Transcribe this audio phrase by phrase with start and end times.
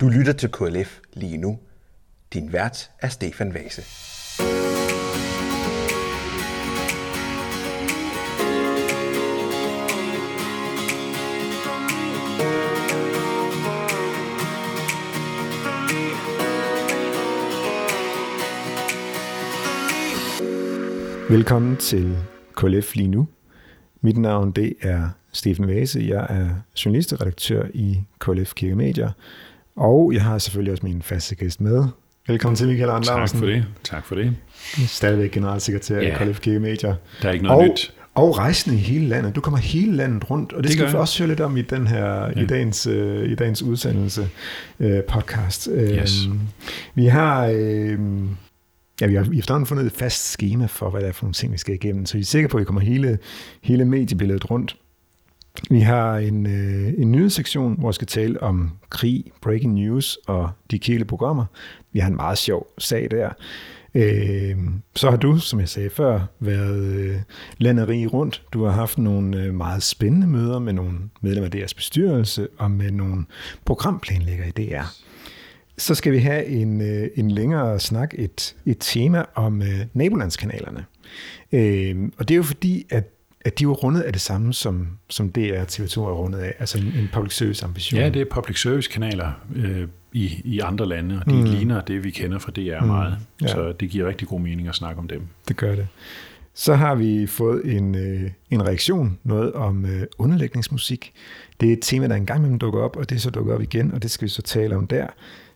[0.00, 1.58] Du lytter til KLF lige nu.
[2.32, 3.82] Din vært er Stefan Vase.
[21.30, 22.16] Velkommen til
[22.56, 23.28] KLF lige nu.
[24.00, 26.00] Mit navn det er Stefan Vase.
[26.00, 26.48] Jeg er
[26.84, 29.10] journalist og redaktør i KLF Kirke Medier.
[29.76, 31.84] Og jeg har selvfølgelig også min faste gæst med.
[32.28, 33.64] Velkommen til, Michael Arne Tak for det.
[33.84, 34.36] Tak for det.
[34.86, 36.28] Stadigvæk generalsekretær Ja.
[36.28, 36.94] i Kirke Medier.
[37.22, 37.92] Der er ikke noget og, nyt.
[38.14, 39.36] Og rejsende i hele landet.
[39.36, 40.98] Du kommer hele landet rundt, og det, Det skal vi jeg.
[41.00, 42.42] også høre lidt om i, den her, ja.
[42.42, 44.28] i, dagens, øh, i dagens udsendelse
[44.80, 45.68] øh, podcast.
[45.72, 46.12] Øh, Yes.
[46.94, 47.46] Vi har...
[47.54, 47.98] Øh,
[49.00, 51.52] Ja, vi har efterhånden fundet et fast schema for, hvad det er for nogle ting,
[51.52, 53.18] vi skal igennem, så vi er sikre på, at vi kommer hele,
[53.62, 54.76] hele mediebilledet rundt.
[55.70, 60.50] Vi har en, øh, en nyhedssektion, hvor vi skal tale om krig, breaking news og
[60.70, 61.44] de kæle programmer.
[61.92, 63.30] Vi har en meget sjov sag der.
[63.94, 64.56] Øh,
[64.96, 67.16] så har du, som jeg sagde før, været øh,
[67.58, 68.42] landet rig rundt.
[68.52, 72.70] Du har haft nogle øh, meget spændende møder med nogle medlemmer af DR's bestyrelse og
[72.70, 73.24] med nogle
[73.64, 74.84] programplanlæggere i DR.
[75.78, 80.84] Så skal vi have en, øh, en længere snak, et, et tema om øh, nabolandskanalerne.
[81.52, 83.15] Øh, og det er jo fordi, at,
[83.46, 86.54] at de er jo rundet af det samme, som, som DR TV2 er rundet af,
[86.58, 88.00] altså en, en public service ambition.
[88.00, 91.44] Ja, det er public service kanaler øh, i, i andre lande, og de Mm.
[91.44, 92.86] ligner det, vi kender fra DR Mm.
[92.86, 93.18] meget.
[93.42, 93.46] Ja.
[93.46, 95.22] Så det giver rigtig god mening at snakke om dem.
[95.48, 95.88] det gør det.
[96.54, 101.12] Så har vi fået en, øh, en reaktion, noget om øh, underlægningsmusik.
[101.60, 103.62] Det er et tema, der engang imellem dukker op, og det er så dukket op
[103.62, 105.06] igen, og det skal vi så tale om der.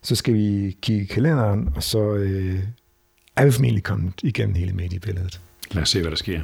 [0.02, 2.58] Så skal vi kigge i kalenderen, og så øh,
[3.36, 5.41] er vi formentlig kommet igennem hele mediebilledet.
[5.72, 6.41] Lad os se, hvad der sker.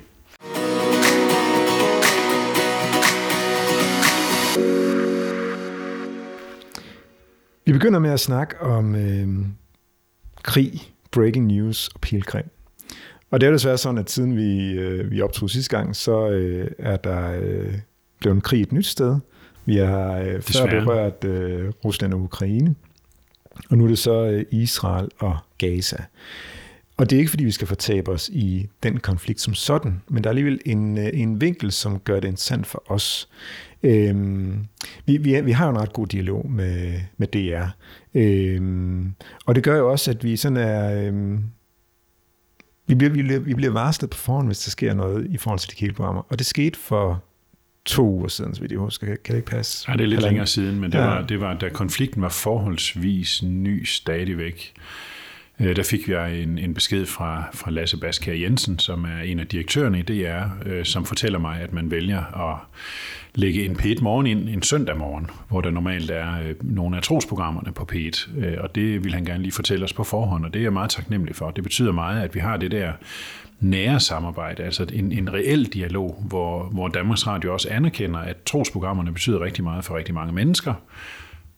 [7.67, 9.47] Vi begynder med at snakke om øh,
[10.42, 10.72] krig,
[11.11, 12.45] breaking news og pilgrim.
[13.31, 16.29] Og det er jo desværre sådan, at siden vi, øh, vi optog sidste gang, så
[16.29, 17.74] øh, er der øh,
[18.20, 19.18] blevet en krig et nyt sted.
[19.64, 22.74] Vi har øh, før berørt øh, Rusland og Ukraine,
[23.70, 26.05] og nu er det så øh, Israel og Gaza.
[26.96, 30.24] Og det er ikke, fordi vi skal fortabe os i den konflikt som sådan, men
[30.24, 33.29] der er alligevel en, øh, en vinkel, som gør det interessant for os.
[33.83, 34.67] Øhm,
[35.07, 37.67] vi, vi, vi har jo en ret god dialog med, med DR,
[38.14, 39.14] øhm,
[39.46, 41.07] og det gør jo også, at vi sådan er...
[41.07, 41.45] Øhm,
[42.89, 45.58] vi bliver, vi, bliver, vi bliver varslet på forhånd, hvis der sker noget i forhold
[45.61, 46.23] til de kælprogrammer.
[46.28, 47.24] Og det skete for
[47.84, 49.07] to uger siden, så vidt jeg husker.
[49.07, 49.90] Kan det ikke passe?
[49.90, 51.05] Ja, det er lidt Halvanden- længere siden, men det, ja.
[51.05, 54.73] var, det var, da konflikten var forholdsvis ny stadigvæk.
[55.61, 59.40] Øh, Der fik jeg en, en besked fra, fra Lasse Baskær Jensen, som er en
[59.40, 62.58] af direktørerne i DR, øh, som fortæller mig, at man vælger at
[63.34, 67.02] lægge en P1 morgen ind en søndag morgen, hvor der normalt er øh, nogle af
[67.02, 68.39] trosprogrammerne på P1.
[68.39, 70.72] Øh, Og det vil han gerne lige fortælle os på forhånd, og det er jeg
[70.72, 71.50] meget taknemmelig for.
[71.50, 72.92] Det betyder meget, at vi har det der
[73.61, 79.12] nære samarbejde, altså en, en reel dialog, hvor, hvor Danmarks Radio også anerkender, at trosprogrammerne
[79.12, 80.74] betyder rigtig meget for rigtig mange mennesker,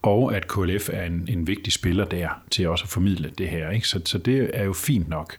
[0.03, 3.71] og at KLF er en, en vigtig spiller der til også at formidle det her.
[3.71, 3.89] Ikke?
[3.89, 5.37] Så, så det er jo fint nok.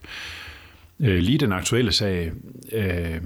[0.99, 2.31] Øh, lige den aktuelle sag,
[2.71, 3.21] øh,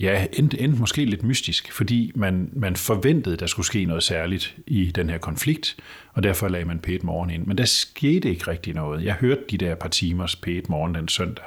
[0.00, 4.56] ja, endte, endte måske lidt mystisk, fordi man, man forventede, der skulle ske noget særligt
[4.66, 5.76] i den her konflikt,
[6.12, 7.46] og derfor lagde man pæt morgen ind.
[7.46, 9.04] Men der skete ikke rigtig noget.
[9.04, 11.44] Jeg hørte de der par timers pæt morgen den søndag,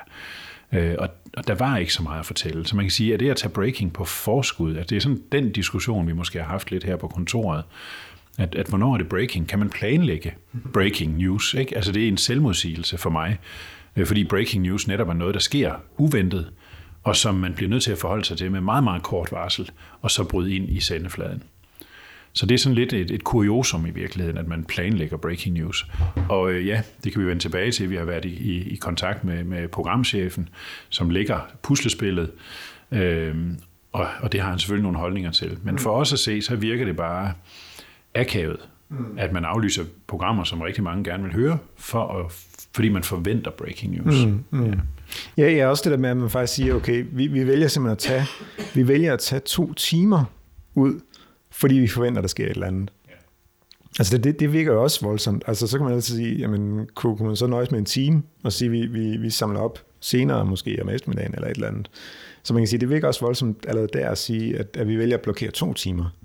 [0.71, 2.67] øh, og, og der var ikke så meget at fortælle.
[2.67, 5.21] Så man kan sige, at det at tage breaking på forskud, at det er sådan
[5.31, 7.63] den diskussion, vi måske har haft lidt her på kontoret,
[8.37, 9.47] at, at hvornår er det breaking?
[9.47, 10.33] Kan man planlægge
[10.73, 11.53] breaking news?
[11.53, 11.75] Ikke?
[11.75, 13.39] Altså det er en selvmodsigelse for mig,
[13.95, 16.51] øh, fordi breaking news netop er noget, der sker uventet,
[17.03, 19.69] og som man bliver nødt til at forholde sig til med meget, meget kort varsel,
[20.01, 21.43] og så bryde ind i sendefladen.
[22.33, 25.87] Så det er sådan lidt et, et kuriosum i virkeligheden, at man planlægger breaking news.
[26.29, 27.89] Og øh, ja, det kan vi vende tilbage til.
[27.89, 30.49] Vi har været i, i, i kontakt med, med programchefen,
[30.89, 32.31] som ligger puslespillet,
[32.91, 33.35] øh,
[33.91, 35.57] og, og det har han selvfølgelig nogle holdninger til.
[35.63, 37.33] Men for os at se, så virker det bare
[38.15, 38.69] akavet,
[39.17, 42.31] at man aflyser programmer, som rigtig mange gerne vil høre, for at,
[42.75, 44.25] fordi man forventer breaking news.
[44.25, 44.43] Mm.
[44.49, 44.79] Mm.
[45.37, 47.91] Ja, ja, også det der med, at man faktisk siger, okay, vi, vi vælger simpelthen
[47.91, 48.25] at tage,
[48.75, 50.23] vi vælger at tage to timer
[50.75, 50.99] ud,
[51.51, 52.91] fordi vi forventer, at der sker et eller andet.
[53.99, 55.43] Altså det, det, det virker jo også voldsomt.
[55.47, 58.23] Altså så kan man altid sige, jamen kunne, kunne man så nøjes med en time,
[58.43, 61.89] og sige, vi, vi, vi samler op senere, måske om eftermiddagen eller et eller andet.
[62.43, 64.97] Så man kan sige, det virker også voldsomt allerede der at sige, at, at vi
[64.97, 66.15] vælger at blokere to timer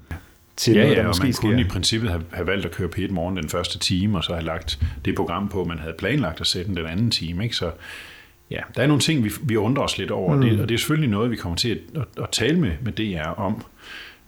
[0.56, 1.48] til Ja, noget, ja, der og måske man sker.
[1.48, 4.32] kunne i princippet have, have valgt at køre P1 morgen den første time, og så
[4.32, 7.44] have lagt det program på, man havde planlagt at sætte den den anden time.
[7.44, 7.56] Ikke?
[7.56, 7.70] Så
[8.50, 10.40] ja, der er nogle ting, vi, vi undrer os lidt over, mm.
[10.40, 12.92] det, og det er selvfølgelig noget, vi kommer til at, at, at tale med, med
[12.92, 13.64] DR om.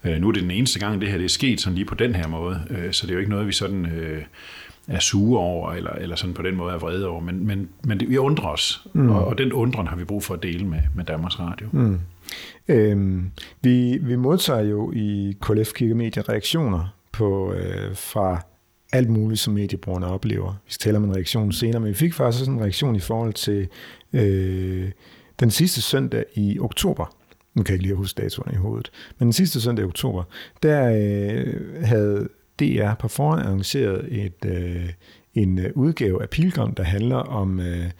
[0.05, 1.95] Øh, nu er det den eneste gang, det her det er sket sådan lige på
[1.95, 4.23] den her måde, øh, så det er jo ikke noget, vi sådan øh,
[4.89, 8.01] er sure over, eller, eller sådan på den måde er vrede over, men, men, men
[8.01, 9.11] det, vi undrer os, mm.
[9.11, 11.69] og, og den undren har vi brug for at dele med, med Danmarks Radio.
[11.73, 11.99] Mm.
[12.69, 13.31] Øhm,
[13.61, 18.43] vi, vi modtager jo i KLF Kirkemedia reaktioner på, øh, fra
[18.93, 20.53] alt muligt, som mediebrugerne oplever.
[20.67, 23.01] Vi skal tale om en reaktion senere, men vi fik faktisk også en reaktion i
[23.01, 23.69] forhold til
[24.13, 24.91] øh,
[25.41, 27.15] den sidste søndag i oktober.
[27.55, 28.91] Nu kan jeg ikke lige huske datoerne i hovedet.
[29.19, 30.25] Men den sidste søndag i oktober,
[30.63, 32.29] der øh, havde
[32.61, 34.89] DR på forhånd arrangeret et, øh,
[35.35, 37.91] en udgave af Pilgrim, der handler om, øh,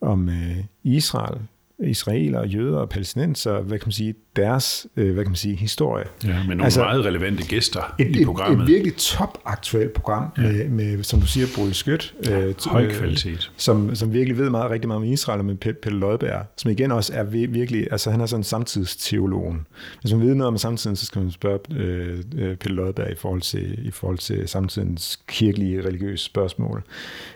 [0.00, 1.40] om øh, Israel,
[1.78, 6.04] israeler, jøder og palæstinenser, hvad kan man sige, deres, øh, hvad kan man sige, historie.
[6.24, 8.58] Ja, med nogle altså, meget relevante gæster et, i programmet.
[8.58, 10.42] Et, et virkelig top-aktuelt program ja.
[10.42, 12.14] med, med, som du siger, Bolig Skødt.
[12.30, 13.52] Øh, Høj kvalitet.
[13.56, 16.92] som, som virkelig ved meget rigtig meget om Israel og med Pelle Lodberg, som igen
[16.92, 19.56] også er virkelig, altså han er sådan en samtidsteolog.
[20.00, 23.16] Hvis man ved noget om samtiden, så skal man spørge øh, øh, Pelle Lodberg i
[23.16, 26.82] forhold til, i forhold til samtidens kirkelige, religiøse spørgsmål.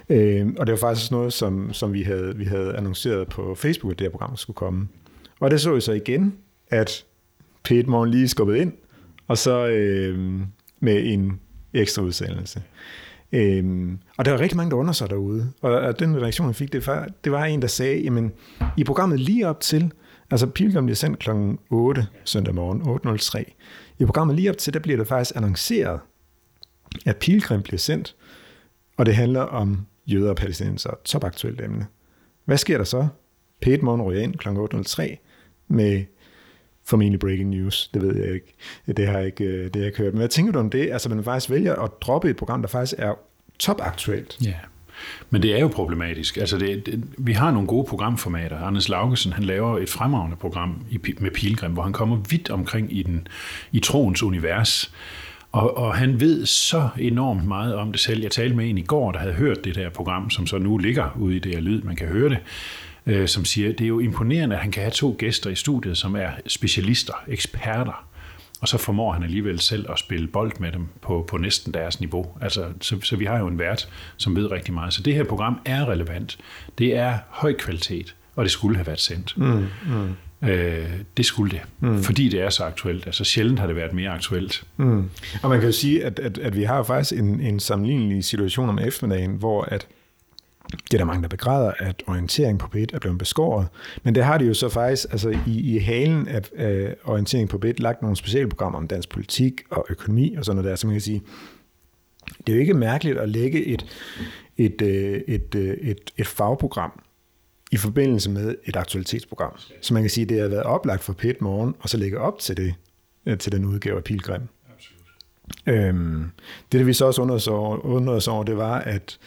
[0.08, 3.92] Øh, og det var faktisk noget, som, som vi, havde, vi havde annonceret på Facebook,
[3.92, 4.88] at det her program skulle komme.
[5.40, 6.34] Og det så vi så igen,
[6.70, 7.04] at
[7.64, 8.72] Pete Morgen lige skubbet ind,
[9.26, 10.40] og så øh,
[10.80, 11.40] med en
[11.74, 12.62] ekstra udsendelse.
[13.32, 15.52] Øhm, og der var rigtig mange, der under sig derude.
[15.60, 18.32] Og, og den reaktion, jeg fik, det var, det var en, der sagde, jamen,
[18.76, 19.92] i programmet lige op til,
[20.30, 21.30] altså Pilgrim bliver sendt kl.
[21.70, 23.44] 8 søndag morgen, 8.03.
[23.98, 26.00] I programmet lige op til, der bliver det faktisk annonceret,
[27.06, 28.16] at Pilgrim bliver sendt,
[28.96, 31.86] og det handler om jøder og palæstinenser, topaktuelt emne.
[32.44, 33.08] Hvad sker der så?
[33.60, 34.48] Pete Morgen ryger ind kl.
[34.48, 35.16] 8.03
[35.68, 36.04] med
[36.88, 37.90] formentlig breaking news.
[37.94, 38.54] Det ved jeg ikke.
[38.86, 40.12] Det har jeg ikke, øh, det har jeg ikke hørt.
[40.12, 40.90] Men hvad tænker du om det?
[40.92, 43.14] Altså, man faktisk vælger at droppe et program, der faktisk er
[43.58, 44.38] topaktuelt.
[44.44, 44.54] Ja.
[45.30, 46.36] Men det er jo problematisk.
[46.36, 48.58] Altså det, det, vi har nogle gode programformater.
[48.58, 52.96] Anders Laugesen, han laver et fremragende program i, med Pilgrim, hvor han kommer vidt omkring
[52.96, 53.26] i, den,
[53.72, 54.92] i troens univers.
[55.52, 58.22] Og, og han ved så enormt meget om det selv.
[58.22, 60.78] Jeg talte med en i går, der havde hørt det der program, som så nu
[60.78, 62.38] ligger ude i det her lyd, man kan høre det
[63.08, 65.98] øh, som siger, det er jo imponerende, at han kan have to gæster i studiet,
[65.98, 68.08] som er specialister, eksperter,
[68.60, 72.00] og så formår han alligevel selv at spille bold med dem på, på næsten deres
[72.00, 72.26] niveau.
[72.40, 74.92] Altså, så, så vi har jo en vært, som ved rigtig meget.
[74.92, 76.38] Så det her program er relevant.
[76.78, 79.38] Det er høj kvalitet, og det skulle have været sendt.
[79.38, 80.48] Mm, mm.
[80.48, 82.02] Øh, det skulle det, mm.
[82.02, 83.06] fordi det er så aktuelt.
[83.06, 84.64] Altså sjældent har det været mere aktuelt.
[84.76, 85.10] Mm.
[85.42, 88.68] Og man kan jo sige, at, at, at vi har faktisk en, en sammenlignelig situation
[88.68, 89.86] om eftermiddagen, hvor at
[90.72, 93.68] det er der mange, der begræder, at orientering på BIT er blevet beskåret.
[94.02, 97.58] Men det har de jo så faktisk altså i, i halen af øh, orientering på
[97.58, 100.76] BIT lagt nogle specielle programmer om dansk politik og økonomi og sådan noget der.
[100.76, 101.22] Så man kan sige,
[102.46, 103.86] det er jo ikke mærkeligt at lægge et,
[104.56, 107.02] et, øh, et, øh, et, et fagprogram
[107.72, 109.52] i forbindelse med et aktualitetsprogram.
[109.80, 112.18] Så man kan sige, at det har været oplagt for PET morgen, og så lægge
[112.18, 112.74] op til det,
[113.26, 114.42] øh, til den udgave af Pilgrim.
[115.66, 116.30] Øhm,
[116.72, 119.18] det, det vi så også undrede os over, undrede os over det var, at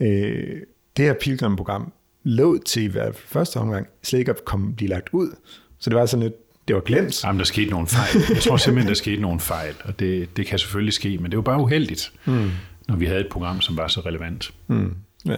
[0.00, 0.62] øh,
[0.96, 1.92] det her pilgrimprogram
[2.24, 5.30] lå til i hvert fald første omgang slet ikke at komme, blive lagt ud.
[5.78, 6.34] Så det var sådan lidt,
[6.68, 7.24] det var glemt.
[7.24, 8.22] Jamen, der skete nogle fejl.
[8.34, 11.36] Jeg tror simpelthen, der skete nogle fejl, og det, det kan selvfølgelig ske, men det
[11.36, 12.50] var bare uheldigt, mm.
[12.88, 14.54] når vi havde et program, som var så relevant.
[14.66, 14.94] Mm.
[15.26, 15.36] Ja.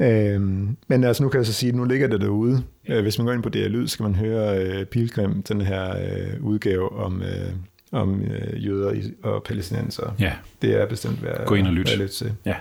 [0.00, 2.62] Øhm, men altså nu kan jeg så sige, at nu ligger det derude.
[2.88, 5.96] Øh, hvis man går ind på DR Lyd, skal man høre øh, Pilgrim, den her
[5.96, 7.50] øh, udgave om, øh,
[7.92, 10.14] om øh, jøder og palæstinenser.
[10.20, 10.32] Ja.
[10.62, 12.10] Det er bestemt værd, Gå ind og lyt.
[12.10, 12.32] til.
[12.44, 12.56] Ja.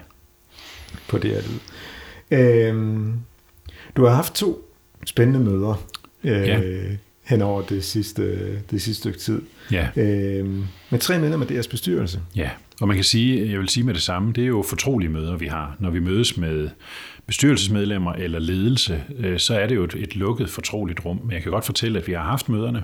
[1.07, 1.59] På DR Lyd.
[2.31, 3.13] Øhm,
[3.95, 4.71] du har haft to
[5.05, 5.85] spændende møder
[6.23, 6.61] øh, ja.
[7.23, 9.41] hen over det sidste, det sidste stykke tid.
[9.71, 9.87] Ja.
[9.95, 12.19] Øhm, med tre medlemmer af deres bestyrelse.
[12.35, 12.49] Ja,
[12.81, 15.37] og man kan sige, jeg vil sige med det samme, det er jo fortrolige møder,
[15.37, 15.75] vi har.
[15.79, 16.69] Når vi mødes med
[17.27, 21.19] bestyrelsesmedlemmer eller ledelse, øh, så er det jo et, et lukket, fortroligt rum.
[21.23, 22.83] Men jeg kan godt fortælle, at vi har haft møderne,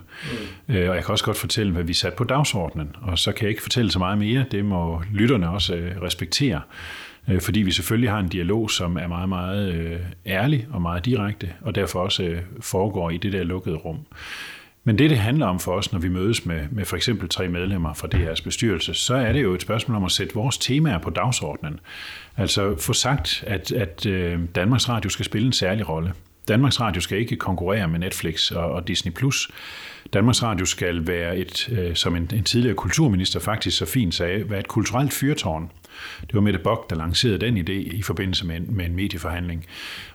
[0.68, 0.76] mm.
[0.76, 2.96] øh, og jeg kan også godt fortælle, hvad vi sat på dagsordenen.
[3.02, 4.46] Og så kan jeg ikke fortælle så meget mere.
[4.52, 6.62] Det må lytterne også øh, respektere.
[7.30, 11.06] Øh, fordi vi selvfølgelig har en dialog, som er meget, meget øh, ærlig og meget
[11.06, 14.00] direkte, og derfor også øh, foregår i det der lukkede rum.
[14.84, 17.48] Men det, det handler om for os, når vi mødes med, med for eksempel tre
[17.48, 20.98] medlemmer fra DR's bestyrelse, så er det jo et spørgsmål om at sætte vores temaer
[20.98, 21.80] på dagsordenen.
[22.38, 26.13] Altså få sagt, at, at øh, Danmarks Radio skal spille en særlig rolle.
[26.48, 29.12] Danmarks Radio skal ikke konkurrere med Netflix og, og Disney+.
[30.13, 34.50] Danmarks Radio skal være et, øh, som en, en tidligere kulturminister faktisk så fint sagde,
[34.50, 35.72] være et kulturelt fyrtårn.
[36.22, 39.65] Det var Mette Bock, der lancerede den idé i forbindelse med en, med en medieforhandling.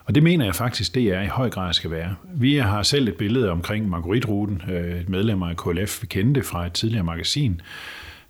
[0.05, 2.15] Og det mener jeg faktisk, det er i høj grad skal være.
[2.35, 6.65] Vi har selv et billede omkring Marguerite-ruten, øh, et medlemmer af KLF, vi kendte fra
[6.65, 7.61] et tidligere magasin,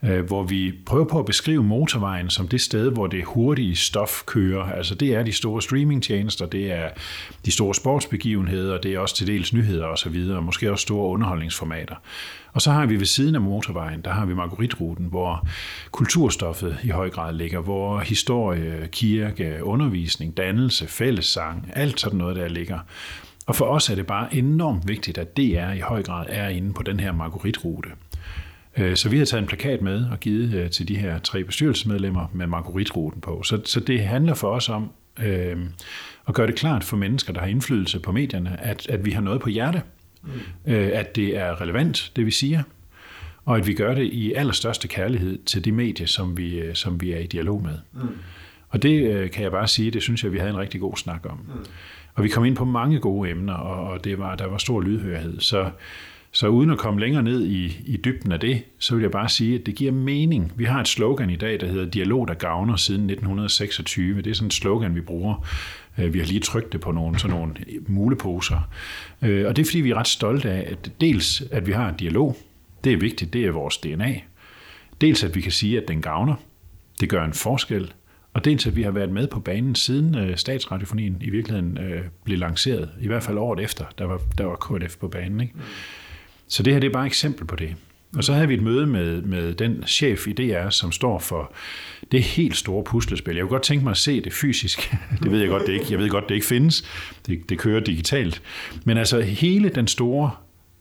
[0.04, 4.24] Øh, hvor vi prøver på at beskrive motorvejen som det sted, hvor det hurtige stof
[4.26, 4.64] kører.
[4.64, 6.90] Altså det er de store streamingtjenester, det er
[7.46, 11.96] de store sportsbegivenheder, det er også til dels nyheder osv., og måske også store underholdningsformater.
[12.54, 15.48] Og så har vi ved siden af motorvejen, der har vi Marguerite-ruten, hvor
[15.92, 22.48] kulturstoffet i høj grad ligger, hvor historie, kirke, undervisning, dannelse, fællessang, alt sådan noget der
[22.48, 22.80] ligger.
[23.48, 26.74] Og for os er det bare enormt vigtigt, at DR i høj grad er inde
[26.74, 27.90] på den her Marguerite-rute.
[28.78, 31.44] Øh, så vi har taget en plakat med og givet øh, til de her tre
[31.44, 33.44] bestyrelsesmedlemmer med Marguerite-ruten på.
[33.44, 34.92] Så, så det handler for os om
[35.24, 35.58] øh,
[36.28, 39.22] at gøre det klart for mennesker, der har indflydelse på medierne, at, at vi har
[39.22, 39.82] noget på hjerte.
[40.24, 40.32] Mm.
[40.74, 42.64] Øh, at det er relevant, det vi siger,
[43.46, 47.12] og at vi gør det i allerstørste kærlighed til de medier, som vi, som vi
[47.12, 47.78] er i dialog med.
[47.94, 48.10] Mm.
[48.70, 50.98] Og det øh, kan jeg bare sige, det synes jeg, vi havde en rigtig god
[50.98, 51.38] snak om.
[51.38, 51.66] Mm.
[52.14, 54.82] Og vi kom ind på mange gode emner, og, og det var, der var stor
[54.82, 55.40] lydhørighed.
[55.40, 55.70] Så,
[56.32, 59.30] så uden at komme længere ned i, i dybden af det, så vil jeg bare
[59.30, 60.54] sige, at det giver mening.
[60.56, 64.22] Vi har et slogan i dag, der hedder Dialog, der gavner siden 1926.
[64.22, 65.48] Det er sådan et slogan, vi bruger.
[65.98, 67.54] Øh, vi har lige trykt det på nogle, sådan nogle
[67.88, 68.70] muleposer.
[69.22, 71.90] Øh, og det er fordi, vi er ret stolte af, at dels at vi har
[71.90, 72.38] en dialog.
[72.84, 74.16] Det er vigtigt, det er vores DNA.
[75.02, 76.36] Dels at vi kan sige, at den gavner.
[77.00, 77.94] Det gør en forskel.
[78.34, 82.02] Og dels at vi har været med på banen siden øh, statsradiofonien i virkeligheden øh,
[82.24, 85.42] blev lanceret, i hvert fald året efter, der var, der var KDF på banen.
[85.42, 85.54] Ikke?
[86.48, 87.76] Så det her det er bare et eksempel på det.
[88.18, 91.54] Og så havde vi et møde med, med den chef i DR, som står for
[92.12, 93.36] det helt store puslespil.
[93.36, 94.96] Jeg kunne godt tænke mig at se det fysisk.
[95.24, 95.86] Det ved jeg godt, det ikke.
[95.90, 96.84] Jeg ved godt, det ikke findes.
[97.28, 98.42] Det, det kører digitalt.
[98.86, 100.32] Men altså hele den store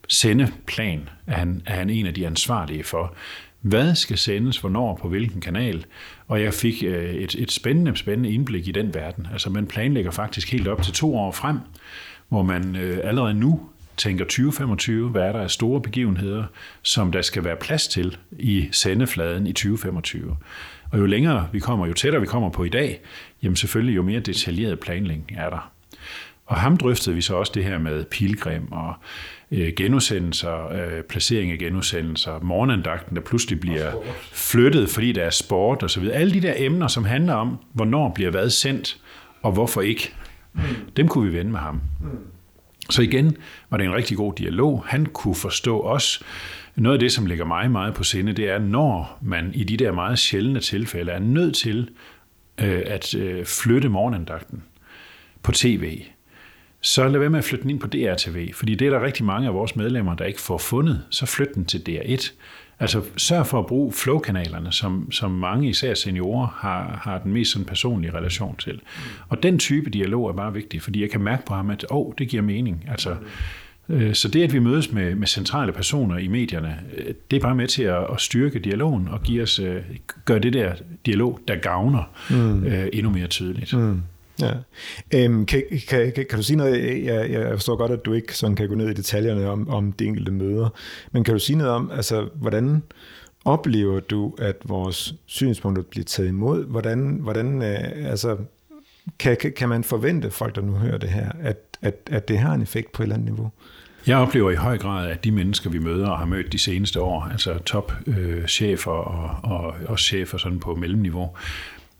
[0.08, 3.14] sendeplan er han, er han en af de ansvarlige for.
[3.60, 5.84] Hvad skal sendes, hvornår, på hvilken kanal?
[6.28, 9.26] Og jeg fik øh, et, et spændende, spændende indblik i den verden.
[9.32, 11.58] Altså man planlægger faktisk helt op til to år frem,
[12.28, 13.60] hvor man øh, allerede nu
[13.96, 16.44] tænker 2025, hvad er der af store begivenheder,
[16.82, 20.36] som der skal være plads til i sendefladen i 2025.
[20.90, 23.00] Og jo længere vi kommer, jo tættere vi kommer på i dag,
[23.42, 25.72] jamen selvfølgelig jo mere detaljeret planlægning er der.
[26.46, 28.94] Og ham drøftede vi så også det her med pilgrim og
[29.50, 33.92] øh, genudsendelser, øh, placering af genudsendelser, morgenandagten, der pludselig bliver
[34.32, 36.16] flyttet, fordi der er sport og så videre.
[36.16, 39.00] Alle de der emner, som handler om, hvornår bliver hvad sendt,
[39.42, 40.14] og hvorfor ikke,
[40.52, 40.60] mm.
[40.96, 41.80] dem kunne vi vende med ham.
[42.00, 42.08] Mm.
[42.90, 43.36] Så igen
[43.70, 44.84] var det en rigtig god dialog.
[44.86, 46.22] Han kunne forstå os.
[46.76, 49.76] Noget af det, som ligger mig meget på sinde, det er, når man i de
[49.76, 51.90] der meget sjældne tilfælde er nødt til
[52.60, 54.62] øh, at øh, flytte morgenandagten
[55.42, 56.02] på tv,
[56.80, 59.24] så lad være med at flytte den ind på DRTV, fordi det er der rigtig
[59.24, 62.32] mange af vores medlemmer, der ikke får fundet, så flyt den til DR1.
[62.80, 67.52] Altså sørg for at bruge flowkanalerne, som, som mange især seniorer har, har den mest
[67.52, 68.80] sådan personlige relation til.
[69.28, 72.12] Og den type dialog er bare vigtig, fordi jeg kan mærke på ham, at oh,
[72.18, 72.84] det giver mening.
[72.88, 73.16] Altså,
[73.88, 77.40] øh, så det, at vi mødes med, med centrale personer i medierne, øh, det er
[77.40, 79.82] bare med til at, at styrke dialogen og give os, øh,
[80.24, 80.72] gøre det der
[81.06, 82.66] dialog, der gavner, mm.
[82.92, 83.72] endnu mere tydeligt.
[83.72, 84.02] Mm.
[84.40, 84.52] Ja.
[85.14, 87.04] Øhm, kan, kan, kan, kan du sige noget?
[87.04, 89.92] Jeg, jeg forstår godt, at du ikke sådan kan gå ned i detaljerne om, om
[89.92, 90.68] de enkelte møder,
[91.12, 92.82] men kan du sige noget om, altså, hvordan
[93.44, 96.66] oplever du, at vores synspunkter bliver taget imod?
[96.66, 98.36] Hvordan, hvordan øh, altså,
[99.18, 102.54] kan, kan man forvente, folk der nu hører det her, at, at, at det har
[102.54, 103.50] en effekt på et eller andet niveau?
[104.06, 107.00] Jeg oplever i høj grad, at de mennesker, vi møder og har mødt de seneste
[107.00, 111.36] år, altså topchefer øh, og, og, og chefer sådan på mellemniveau,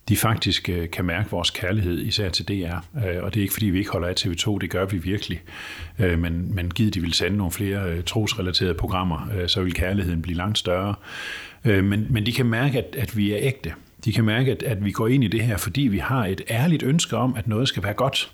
[0.09, 2.77] de faktisk øh, kan mærke vores kærlighed, især til DR.
[3.07, 5.43] Øh, og det er ikke, fordi vi ikke holder af TV2, det gør vi virkelig.
[5.99, 10.37] Øh, men, men givet de vil sende nogle flere trosrelaterede programmer, så vil kærligheden blive
[10.37, 10.95] langt større.
[11.65, 13.73] Men, men de kan mærke, at, at vi er ægte.
[14.05, 16.43] De kan mærke, at, at vi går ind i det her, fordi vi har et
[16.51, 18.33] ærligt ønske om, at noget skal være godt.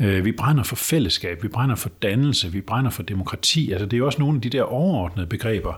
[0.00, 3.72] Øh, vi brænder for fællesskab, vi brænder for dannelse, vi brænder for demokrati.
[3.72, 5.72] Altså, det er jo også nogle af de der overordnede begreber.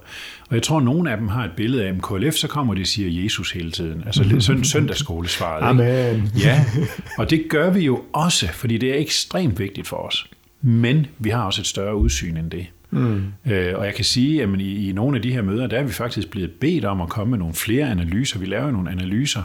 [0.48, 2.80] Og jeg tror, at nogle af dem har et billede af KLF, så kommer de
[2.80, 4.02] og siger Jesus hele tiden.
[4.06, 5.62] Altså sådan søndagsskolesvaret.
[5.62, 6.30] Amen.
[6.38, 6.64] Ja,
[7.18, 10.26] og det gør vi jo også, fordi det er ekstremt vigtigt for os.
[10.62, 12.66] Men vi har også et større udsyn end det.
[12.90, 13.24] Mm.
[13.46, 15.82] Øh, og jeg kan sige, at i, i nogle af de her møder, der er
[15.82, 18.38] vi faktisk blevet bedt om at komme med nogle flere analyser.
[18.38, 19.42] Vi laver nogle analyser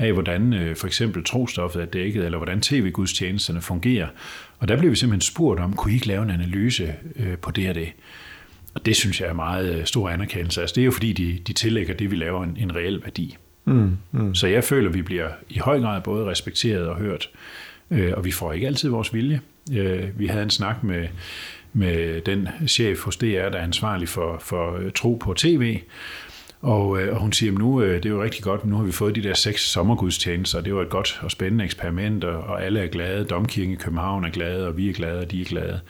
[0.00, 4.08] af, hvordan øh, for eksempel trostoffet er dækket, eller hvordan tv-gudstjenesterne fungerer.
[4.58, 7.50] Og der blev vi simpelthen spurgt om, kunne I ikke lave en analyse øh, på
[7.50, 7.88] det og det?
[8.74, 10.60] Og det synes jeg er meget øh, stor anerkendelse.
[10.60, 13.36] Altså, det er jo fordi, de, de tillægger det, vi laver, en, en reel værdi.
[13.64, 14.34] Mm, mm.
[14.34, 17.30] Så jeg føler, vi bliver i høj grad både respekteret og hørt.
[17.90, 19.40] Øh, og vi får ikke altid vores vilje.
[19.72, 21.08] Øh, vi havde en snak med
[21.72, 25.78] med den chef hos DR, der er ansvarlig for, for tro på tv.
[26.62, 28.82] Og, øh, og hun siger, at nu øh, det er jo rigtig godt, nu har
[28.82, 32.64] vi fået de der seks sommergudstjenester, det var et godt og spændende eksperiment, og, og
[32.64, 35.44] alle er glade, Domkirken i København er glade, og vi er glade, og de er
[35.44, 35.80] glade.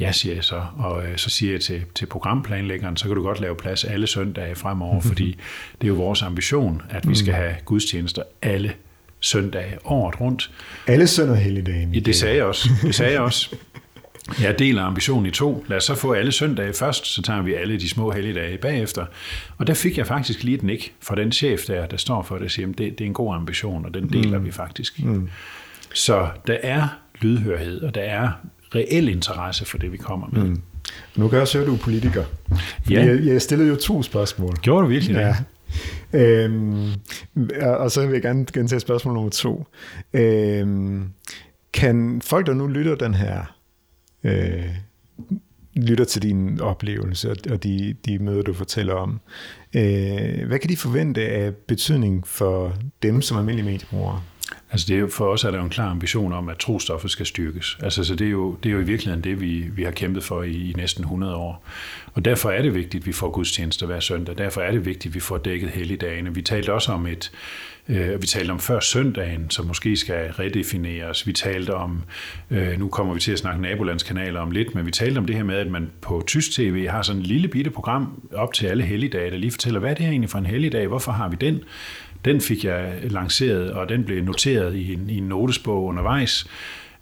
[0.00, 3.22] Ja, siger jeg så, og øh, så siger jeg til, til programplanlæggeren, så kan du
[3.22, 5.36] godt lave plads alle søndage fremover, fordi
[5.80, 8.72] det er jo vores ambition, at vi skal have gudstjenester alle
[9.20, 10.50] søndage året rundt.
[10.86, 11.88] Alle søndag helligdage.
[11.94, 12.68] Ja, det sagde jeg også.
[12.82, 13.56] Det sagde jeg også.
[14.42, 15.64] Jeg deler ambitionen i to.
[15.68, 19.06] Lad os så få alle søndage først, så tager vi alle de små helligdage bagefter.
[19.58, 22.34] Og der fik jeg faktisk lige den ikke fra den chef der, der står for
[22.34, 24.44] det, og siger, det, det er en god ambition, og den deler mm.
[24.44, 25.04] vi faktisk.
[25.04, 25.28] Mm.
[25.94, 26.88] Så der er
[27.20, 28.30] lydhørhed, og der er
[28.74, 30.44] reel interesse for det, vi kommer med.
[30.44, 30.60] Mm.
[31.16, 32.24] Nu kan jeg også høre, at du er politiker.
[32.90, 33.04] Ja.
[33.04, 34.56] Jeg, jeg stillede jo to spørgsmål.
[34.62, 35.20] Gjorde du virkelig det?
[35.20, 35.34] Ja.
[36.12, 36.88] Øhm,
[37.62, 39.66] og så vil jeg gerne gentage spørgsmål nummer to.
[40.12, 41.04] Øhm,
[41.72, 43.56] kan folk, der nu lytter den her,
[44.24, 44.68] øh,
[45.76, 49.20] lytter til din oplevelse og de, de møder, du fortæller om,
[49.74, 54.22] øh, hvad kan de forvente af betydning for dem som almindelige mediebrugere?
[54.72, 57.10] Altså det er, jo, for os er der jo en klar ambition om, at trostoffet
[57.10, 57.78] skal styrkes.
[57.82, 60.24] Altså, så det er, jo, det er jo i virkeligheden det, vi, vi har kæmpet
[60.24, 61.64] for i, i næsten 100 år.
[62.14, 64.38] Og derfor er det vigtigt, at vi får gudstjenester hver søndag.
[64.38, 66.34] Derfor er det vigtigt, at vi får dækket helligdagene.
[66.34, 67.32] Vi talte også om et,
[68.20, 71.26] vi talte om før søndagen, som måske skal redefineres.
[71.26, 72.02] Vi talte om,
[72.50, 75.36] øh, nu kommer vi til at snakke nabolandskanaler om lidt, men vi talte om det
[75.36, 78.66] her med, at man på tysk tv har sådan en lille bitte program op til
[78.66, 80.86] alle helligdage, der lige fortæller, hvad er det her egentlig for en helligdag?
[80.86, 81.60] Hvorfor har vi den?
[82.24, 86.46] Den fik jeg lanceret, og den blev noteret i en, i en notesbog undervejs.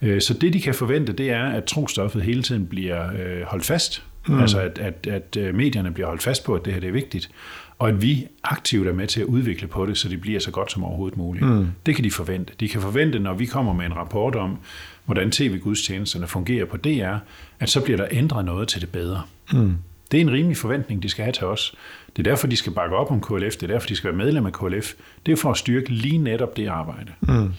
[0.03, 3.65] Øh, så det, de kan forvente, det er, at trostoffet hele tiden bliver øh, holdt
[3.65, 4.05] fast.
[4.29, 4.41] Mm.
[4.41, 6.93] Altså, at, at, at øh, medierne bliver holdt fast på, at det her det er
[6.93, 7.31] vigtigt.
[7.79, 10.51] Og at vi aktivt er med til at udvikle på det, så det bliver så
[10.51, 11.47] godt som overhovedet muligt.
[11.47, 11.67] Mm.
[11.87, 12.53] Det kan de forvente.
[12.61, 14.59] De kan forvente, når vi kommer med en rapport om,
[15.05, 17.17] hvordan tv-gudstjenesterne fungerer på DR,
[17.61, 19.23] at så bliver der ændret noget til det bedre.
[19.53, 19.75] Mm.
[20.11, 21.75] Det er en rimelig forventning, de skal have til os.
[22.17, 23.57] Det er derfor, de skal bakke op om KLF.
[23.57, 24.93] Det er derfor, de skal være medlem af KLF.
[25.27, 27.13] Det er for at styrke lige netop det arbejde.
[27.21, 27.53] Mm.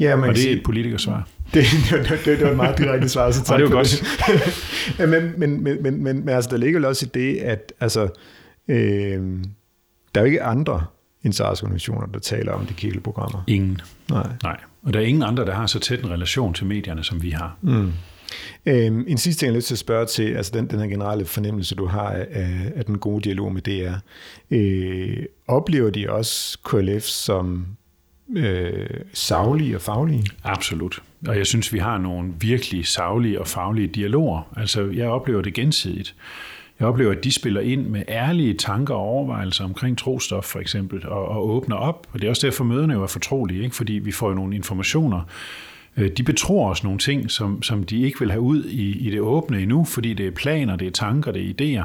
[0.00, 1.28] Ja, man og det er et politikersvar.
[1.54, 4.04] Det, det, det, det var et meget direkte svar, så tak det var godt.
[4.98, 5.08] Det.
[5.08, 8.08] men, men, men, men, men, men altså, der ligger jo også i det, at altså,
[8.68, 9.44] øh,
[10.14, 10.84] der er jo ikke andre
[11.22, 13.44] interesseorganisationer, der taler om de kirkeprogrammer.
[13.46, 13.80] Ingen.
[14.10, 14.28] Nej.
[14.42, 14.60] Nej.
[14.82, 17.30] Og der er ingen andre, der har så tæt en relation til medierne, som vi
[17.30, 17.56] har.
[17.62, 17.92] Mm.
[18.66, 20.86] Øhm, en sidste ting, jeg har lyst til at spørge til, altså den, den her
[20.86, 23.94] generelle fornemmelse, du har af, af den gode dialog med DR.
[24.50, 27.66] Øh, oplever de også KLF som
[28.36, 30.24] øh, savlige og faglige?
[30.44, 31.02] Absolut.
[31.26, 34.52] Og jeg synes, vi har nogle virkelig savlige og faglige dialoger.
[34.56, 36.14] Altså, jeg oplever det gensidigt.
[36.80, 41.06] Jeg oplever, at de spiller ind med ærlige tanker og overvejelser omkring trostof, for eksempel,
[41.08, 42.06] og, og åbner op.
[42.12, 43.76] Og det er også derfor, møderne jo er fortrolige, ikke?
[43.76, 45.20] fordi vi får jo nogle informationer,
[45.96, 49.10] øh, de betror os nogle ting, som, som de ikke vil have ud i, i
[49.10, 51.84] det åbne endnu, fordi det er planer, det er tanker, det er idéer.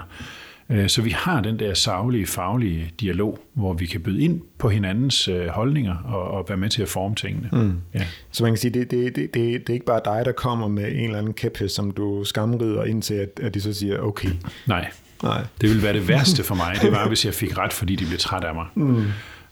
[0.71, 4.69] Øh, så vi har den der savlige, faglige dialog, hvor vi kan byde ind på
[4.69, 7.49] hinandens øh, holdninger og, og være med til at forme tingene.
[7.51, 7.73] Mm.
[7.93, 8.05] Ja.
[8.31, 10.87] Så man kan sige, det, det, det, det, er ikke bare dig, der kommer med
[10.91, 14.29] en eller anden kæphest, som du skamrider ind til, at, at de så siger, okay.
[14.67, 14.91] Nej.
[15.23, 16.75] Nej, det ville være det værste for mig.
[16.81, 18.65] Det var, hvis jeg fik ret, fordi de blev træt af mig.
[18.75, 19.05] Mm.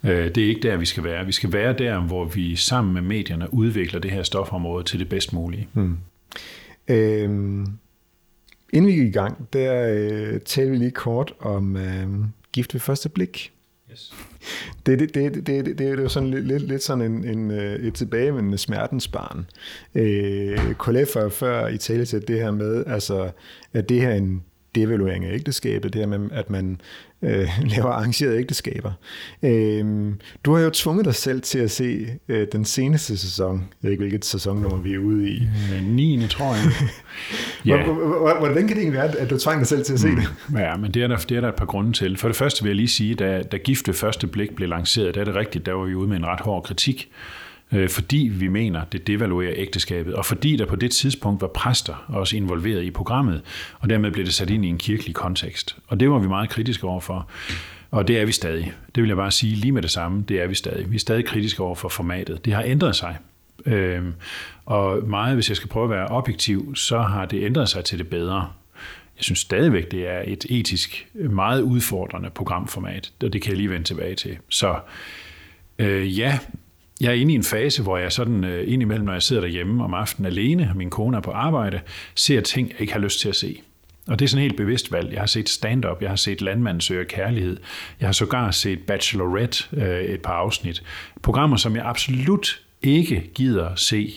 [0.03, 1.25] Øh, det er ikke der, vi skal være.
[1.25, 5.09] Vi skal være der, hvor vi sammen med medierne udvikler det her stofområde til det
[5.09, 5.67] bedst mulige.
[5.73, 5.97] Hmm.
[6.87, 7.65] Øhm,
[8.73, 12.07] inden vi gik i gang, der øh, talte vi lige kort om øh,
[12.53, 13.53] gift ved første blik.
[13.91, 14.13] Yes.
[14.85, 17.51] Det, det, det, det, det, det, det er jo sådan lidt, lidt sådan en, en,
[17.51, 19.45] øh, et tilbagevendende smertens barn.
[19.95, 23.31] Øh, har før i tale til det her med, altså,
[23.73, 24.43] at det her er en
[24.75, 26.81] devaluering af ægteskabet, det her med, at man
[27.21, 28.91] øh, laver arrangerede ægteskaber.
[29.43, 30.13] Øh,
[30.45, 33.57] du har jo tvunget dig selv til at se øh, den seneste sæson.
[33.57, 35.47] Jeg ved ikke, hvilket sæsonnummer vi er ude i.
[35.75, 36.27] Øh, 9.
[36.29, 36.63] tror jeg.
[37.65, 37.83] ja.
[38.39, 40.15] Hvordan kan det egentlig være, at du tvang dig selv til at se mm.
[40.15, 40.59] det?
[40.59, 42.17] Ja, men det er, der, det er der et par grunde til.
[42.17, 45.15] For det første vil jeg lige sige, da, da Gift ved første blik blev lanceret,
[45.15, 47.09] der er det rigtigt, der var vi ude med en ret hård kritik
[47.71, 52.05] øh, fordi vi mener, det devaluerer ægteskabet, og fordi der på det tidspunkt var præster
[52.07, 53.41] også involveret i programmet,
[53.79, 55.77] og dermed blev det sat ind i en kirkelig kontekst.
[55.87, 57.29] Og det var vi meget kritiske overfor.
[57.91, 58.73] Og det er vi stadig.
[58.95, 60.23] Det vil jeg bare sige lige med det samme.
[60.27, 60.91] Det er vi stadig.
[60.91, 62.45] Vi er stadig kritiske over for formatet.
[62.45, 63.17] Det har ændret sig.
[63.65, 64.13] Øhm,
[64.65, 67.99] og meget, hvis jeg skal prøve at være objektiv, så har det ændret sig til
[67.99, 68.49] det bedre.
[69.17, 73.69] Jeg synes stadigvæk, det er et etisk meget udfordrende programformat, og det kan jeg lige
[73.69, 74.37] vende tilbage til.
[74.49, 74.79] Så
[75.79, 76.39] øh, ja,
[76.99, 79.83] jeg er inde i en fase, hvor jeg sådan øh, indimellem, når jeg sidder derhjemme
[79.83, 81.79] om aftenen alene, og min kone er på arbejde,
[82.15, 83.61] ser ting, jeg ikke har lyst til at se.
[84.07, 85.11] Og det er sådan helt bevidst valg.
[85.11, 87.57] Jeg har set stand-up, jeg har set Landmand søger kærlighed,
[87.99, 90.83] jeg har sågar set Bachelorette øh, et par afsnit.
[91.21, 94.13] Programmer, som jeg absolut ikke gider se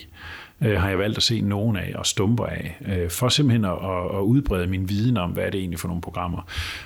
[0.61, 3.77] øh, har jeg valgt at se nogen af og stumper af, øh, for simpelthen at,
[4.17, 6.41] at udbrede min viden om, hvad er det egentlig for nogle programmer.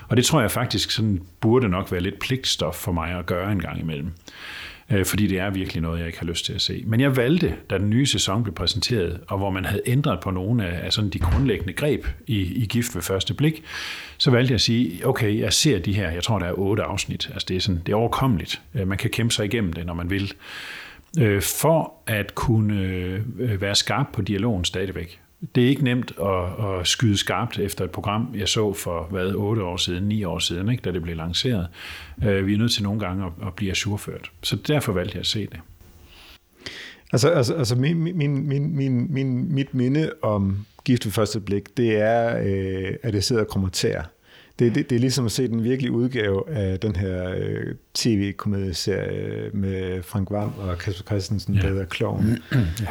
[0.08, 3.52] Og det tror jeg faktisk sådan burde nok være lidt pligtstof for mig at gøre
[3.52, 4.12] en gang imellem
[4.91, 6.84] øh, fordi det er virkelig noget, jeg ikke har lyst til at se.
[6.86, 10.32] Men jeg valgte, da den nye sæson blev præsenteret, og hvor man havde ændret på
[10.32, 13.63] nogle af, af sådan de grundlæggende greb i, i Gift ved første blik,
[14.17, 16.84] så valgte jeg at sige, okay, jeg ser de her, jeg tror, der er otte
[16.84, 17.30] afsnit.
[17.34, 18.62] Altså det er, sådan, det er overkommeligt.
[18.76, 20.34] Øh, man kan kæmpe sig igennem det, når man vil.
[21.19, 25.19] Øh, for at kunne øh, være skarp på dialogen stadigvæk.
[25.56, 29.34] Det er ikke nemt at, at skyde skarpt efter et program, jeg så for hvad,
[29.36, 31.67] 8 år siden, 9 år siden, ikke, da det blev lanceret.
[32.17, 34.32] Vi er nødt til nogle gange at, at blive ajourført.
[34.43, 35.60] Så derfor valgte jeg at se det.
[37.12, 41.78] Altså, altså, altså min, min, min, min, min, mit minde om gift ved første blik,
[41.78, 44.04] det er, øh, at jeg sidder og kommenterer.
[44.60, 49.50] Det, det, det er ligesom at se den virkelige udgave af den her øh, tv-komedieserie
[49.54, 51.62] med Frank Vam og Kasper Christensen, ja.
[51.62, 52.38] der hedder Kloven.
[52.82, 52.88] ja.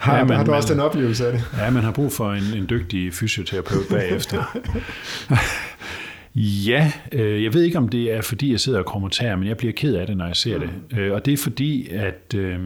[0.00, 1.44] Har, ja, man, har du også man, den oplevelse af det?
[1.58, 4.58] Ja, man har brug for en, en dygtig fysioterapeut bagefter.
[6.68, 9.56] ja, øh, jeg ved ikke, om det er, fordi jeg sidder og kommenterer, men jeg
[9.56, 10.70] bliver ked af det, når jeg ser det.
[10.90, 10.98] Mm.
[10.98, 12.34] Øh, og det er fordi, at...
[12.34, 12.58] Øh,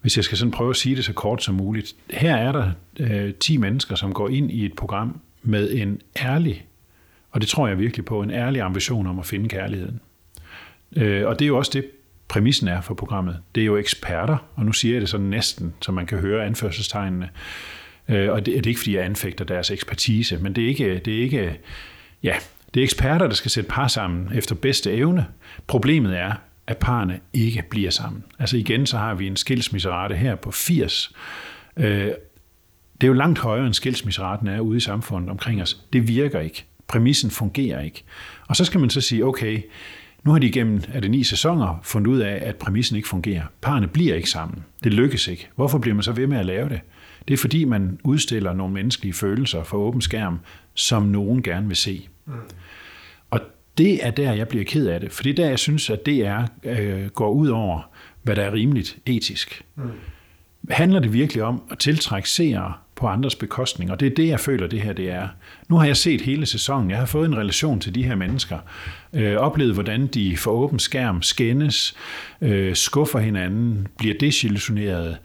[0.00, 1.94] hvis jeg skal sådan prøve at sige det så kort som muligt.
[2.10, 6.66] Her er der øh, 10 mennesker, som går ind i et program med en ærlig,
[7.30, 10.00] og det tror jeg virkelig på, en ærlig ambition om at finde kærligheden.
[10.96, 11.84] Øh, og det er jo også det,
[12.28, 13.38] præmissen er for programmet.
[13.54, 16.44] Det er jo eksperter, og nu siger jeg det sådan næsten, så man kan høre
[16.44, 17.28] anførselstegnene.
[18.08, 20.98] Øh, og det, det er ikke, fordi jeg anfægter deres ekspertise, men det er ikke,
[21.04, 21.58] det er ikke
[22.22, 22.34] ja,
[22.74, 25.26] det er eksperter, der skal sætte par sammen efter bedste evne.
[25.66, 26.32] Problemet er,
[26.66, 28.24] at parerne ikke bliver sammen.
[28.38, 31.12] Altså igen, så har vi en skilsmisserate her på 80.
[31.76, 32.10] Øh,
[33.00, 35.80] det er jo langt højere, end skilsmisseraten er ude i samfundet omkring os.
[35.92, 36.64] Det virker ikke.
[36.88, 38.04] Præmissen fungerer ikke.
[38.48, 39.62] Og så skal man så sige, okay,
[40.26, 43.42] nu har de igennem er det ni sæsoner fundet ud af, at præmissen ikke fungerer.
[43.60, 44.64] Parerne bliver ikke sammen.
[44.84, 45.48] Det lykkes ikke.
[45.56, 46.80] Hvorfor bliver man så ved med at lave det?
[47.28, 50.38] Det er fordi, man udstiller nogle menneskelige følelser for åben skærm,
[50.74, 52.08] som nogen gerne vil se.
[52.26, 52.32] Mm.
[53.30, 53.40] Og
[53.78, 55.12] det er der, jeg bliver ked af det.
[55.12, 57.90] For det er der, jeg synes, at det er, øh, går ud over,
[58.22, 59.62] hvad der er rimeligt etisk.
[59.74, 59.90] Mm.
[60.70, 63.90] Handler det virkelig om at tiltrække seere på andres bekostning?
[63.90, 65.28] Og det er det, jeg føler, det her det er.
[65.68, 66.90] Nu har jeg set hele sæsonen.
[66.90, 68.58] Jeg har fået en relation til de her mennesker.
[69.12, 71.96] Øh, oplevet, hvordan de for åben skærm skændes,
[72.40, 75.18] øh, skuffer hinanden, bliver desillusioneret,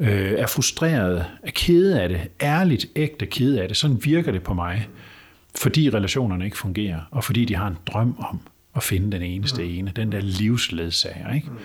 [0.00, 3.76] øh, er frustreret, er kede af det, ærligt, ægte kede af det.
[3.76, 4.88] Sådan virker det på mig.
[5.58, 8.40] Fordi relationerne ikke fungerer, og fordi de har en drøm om
[8.76, 9.68] at finde den eneste mm.
[9.68, 11.34] ene, den der livsledsager.
[11.34, 11.50] Ikke?
[11.50, 11.56] Mm.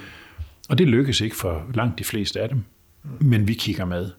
[0.70, 2.64] Og det lykkes ikke for langt de fleste af dem,
[3.04, 3.26] mm.
[3.26, 4.10] men vi kigger med.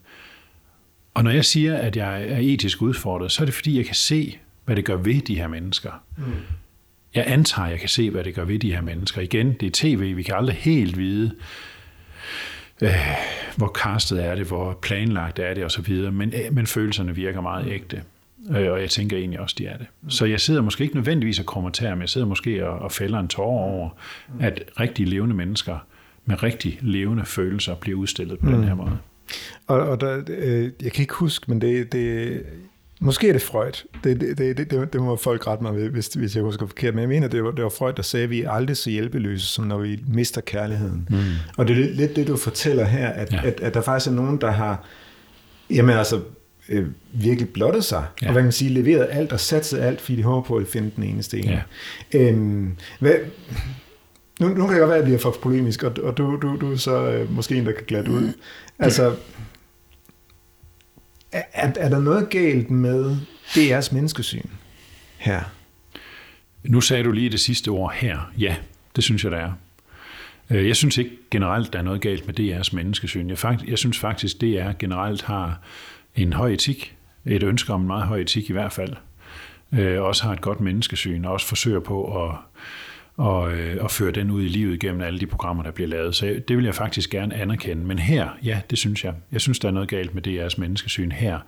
[1.14, 3.94] Og når jeg siger, at jeg er etisk udfordret, så er det fordi, jeg kan
[3.94, 5.90] se, hvad det gør ved de her mennesker.
[6.16, 6.24] Mm.
[7.14, 9.20] Jeg antager, at jeg kan se, hvad det gør ved de her mennesker.
[9.20, 11.34] Igen, det er tv, vi kan aldrig helt vide,
[12.82, 12.90] øh,
[13.56, 17.66] hvor castet er det, hvor planlagt er det osv., men, øh, men følelserne virker meget
[17.68, 18.02] ægte.
[18.50, 19.86] Øh, og jeg tænker egentlig også, de er det.
[20.08, 23.18] Så jeg sidder måske ikke nødvendigvis og kommenterer, men jeg sidder måske og, og fælder
[23.18, 23.90] en tårer over,
[24.40, 25.78] at rigtig levende mennesker
[26.24, 28.52] med rigtig levende følelser bliver udstillet på mm.
[28.52, 28.98] den her måde.
[29.66, 32.42] Og, og der, øh, jeg kan ikke huske, men det, det
[33.04, 33.84] Måske er det Freud.
[34.04, 36.94] Det, det, det, det, det må folk rette mig ved, hvis, hvis jeg husker forkert.
[36.94, 38.90] Men jeg mener, det var, det var Freud, der sagde, at vi er aldrig så
[38.90, 41.08] hjælpeløse, som når vi mister kærligheden.
[41.10, 41.16] Mm.
[41.56, 43.40] Og det er lidt, det, du fortæller her, at, ja.
[43.44, 44.84] at, at der faktisk er nogen, der har...
[45.70, 46.20] Jamen altså,
[46.68, 48.26] øh, virkelig blottet sig, ja.
[48.26, 50.68] og hvad kan man sige, leveret alt og satset alt, fordi de håber på at
[50.68, 51.44] finde den eneste en.
[51.44, 51.60] Ja.
[52.14, 53.14] Øhm, hvad,
[54.40, 56.56] nu, nu kan det godt være, at jeg bliver for polemisk, og, og du, du,
[56.60, 58.32] du er så øh, måske en, der kan glatte ud.
[58.78, 59.16] Altså,
[61.32, 63.16] er, er der noget galt med
[63.46, 64.46] DR's menneskesyn
[65.16, 65.42] her?
[66.64, 68.32] Nu sagde du lige det sidste ord her.
[68.38, 68.56] Ja,
[68.96, 69.52] det synes jeg, der er.
[70.50, 73.28] Øh, jeg synes ikke generelt, der er noget galt med DR's menneskesyn.
[73.28, 75.60] Jeg, fakt, jeg synes faktisk, DR generelt har
[76.16, 78.92] en høj etik, et ønske om en meget høj etik i hvert fald,
[79.72, 82.36] øh, også har et godt menneskesyn, og også forsøger på at,
[83.16, 86.14] og, øh, at føre den ud i livet gennem alle de programmer, der bliver lavet.
[86.14, 87.84] Så det vil jeg faktisk gerne anerkende.
[87.84, 89.14] Men her, ja, det synes jeg.
[89.32, 91.38] Jeg synes, der er noget galt med DR's menneskesyn her,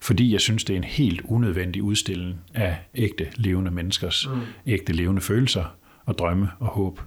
[0.00, 4.40] fordi jeg synes, det er en helt unødvendig udstilling af ægte levende menneskers mm.
[4.66, 7.00] ægte levende følelser og drømme og håb,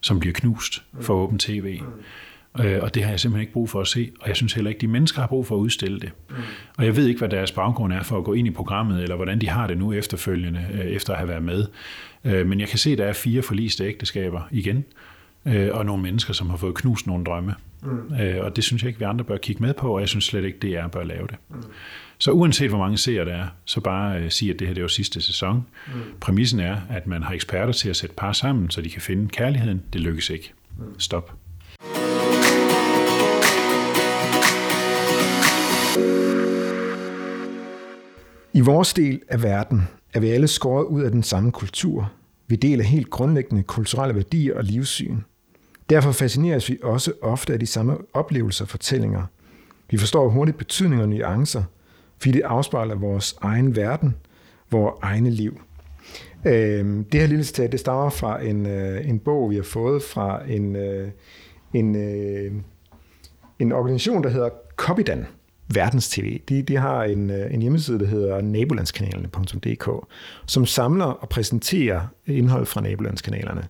[0.00, 1.80] som bliver knust for åben tv.
[1.80, 2.64] Mm.
[2.64, 4.68] Øh, og det har jeg simpelthen ikke brug for at se, og jeg synes heller
[4.68, 6.12] ikke, de mennesker har brug for at udstille det.
[6.30, 6.36] Mm.
[6.78, 9.16] Og jeg ved ikke, hvad deres baggrund er for at gå ind i programmet, eller
[9.16, 11.66] hvordan de har det nu efterfølgende, øh, efter at have været med.
[12.24, 14.84] Øh, men jeg kan se, at der er fire forliste ægteskaber igen,
[15.46, 17.54] øh, og nogle mennesker, som har fået knust nogle drømme.
[17.82, 18.14] Mm.
[18.20, 20.24] Øh, og det synes jeg ikke, vi andre bør kigge med på, og jeg synes
[20.24, 21.36] slet ikke, det er bør lave det.
[21.48, 21.62] Mm.
[22.18, 24.82] Så uanset hvor mange seere der er, så bare øh, sig, at det her det
[24.82, 25.66] var sidste sæson.
[25.86, 25.92] Mm.
[26.20, 29.28] Præmissen er, at man har eksperter til at sætte par sammen, så de kan finde
[29.28, 29.82] kærligheden.
[29.92, 30.52] Det lykkes ikke.
[30.78, 31.00] Mm.
[31.00, 31.32] Stop.
[38.52, 42.12] I vores del af verden er vi alle skåret ud af den samme kultur.
[42.46, 45.18] Vi deler helt grundlæggende kulturelle værdier og livssyn.
[45.90, 49.22] Derfor fascineres vi også ofte af de samme oplevelser og fortællinger.
[49.90, 51.62] Vi forstår hurtigt betydninger og nuancer,
[52.18, 54.14] fordi det afspejler vores egen verden,
[54.70, 55.60] vores egne liv.
[56.46, 60.02] Øhm, det her lille citat, det stammer fra en, øh, en bog, vi har fået
[60.02, 61.08] fra en, øh,
[61.74, 62.52] en, øh,
[63.58, 65.26] en organisation, der hedder Copydan,
[65.68, 66.40] Verdens TV.
[66.48, 70.06] De, de har en, en hjemmeside, der hedder nabolandskanalerne.dk,
[70.46, 73.62] som samler og præsenterer indhold fra nabolandskanalerne.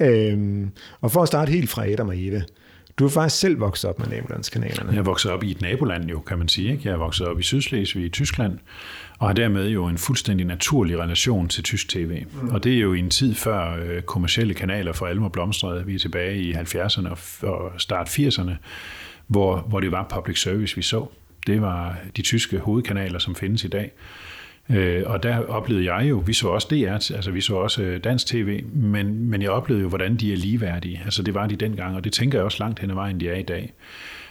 [0.00, 2.42] Øhm, og for at starte helt fra Adam og Eve,
[3.00, 4.92] du er faktisk selv vokset op med nabolandskanalerne.
[4.92, 6.72] Jeg vokset op i et naboland jo, kan man sige.
[6.72, 6.88] Ikke?
[6.88, 8.58] Jeg vokset op i Sydslesvig i Tyskland,
[9.18, 12.24] og har dermed jo en fuldstændig naturlig relation til tysk tv.
[12.42, 12.48] Mm.
[12.48, 15.86] Og det er jo i en tid før øh, kommercielle kanaler for alvor blomstrede.
[15.86, 17.08] Vi er tilbage i 70'erne
[17.42, 18.52] og start 80'erne,
[19.30, 21.06] hvor, hvor det var public service, vi så.
[21.46, 23.90] Det var de tyske hovedkanaler, som findes i dag.
[24.70, 28.04] Øh, og der oplevede jeg jo, vi så også DR, altså vi så også øh,
[28.04, 31.00] dansk tv, men, men jeg oplevede jo, hvordan de er ligeværdige.
[31.04, 33.28] Altså det var de dengang, og det tænker jeg også langt hen ad vejen, de
[33.28, 33.72] er i dag.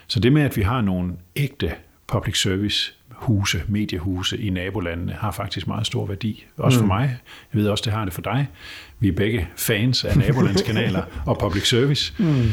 [0.07, 1.75] Så det med, at vi har nogle ægte
[2.07, 6.45] public service huse, mediehuse i nabolandene, har faktisk meget stor værdi.
[6.57, 6.87] Også for mm.
[6.87, 7.17] mig.
[7.53, 8.47] Jeg ved også, det har det for dig.
[8.99, 12.13] Vi er begge fans af nabolandskanaler og public service.
[12.17, 12.49] Mm.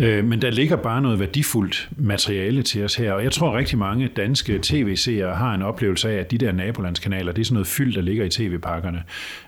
[0.00, 3.78] Øh, men der ligger bare noget værdifuldt materiale til os her, og jeg tror rigtig
[3.78, 7.66] mange danske tv-seere har en oplevelse af, at de der nabolandskanaler, det er sådan noget
[7.66, 9.02] fyld, der ligger i tv-pakkerne.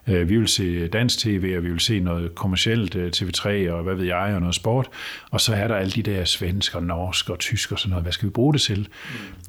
[0.08, 3.82] Øh, vi vil se dansk tv, og vi vil se noget kommercielt øh, TV3, og
[3.82, 4.88] hvad ved jeg, og noget sport,
[5.30, 8.04] og så er der alle de der svensk og norsk og tysk og sådan noget.
[8.04, 8.88] Hvad skal vi bruge det til?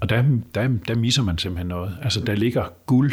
[0.01, 0.23] Og der,
[0.55, 1.97] der, der misser man simpelthen noget.
[2.01, 3.11] Altså, der ligger guld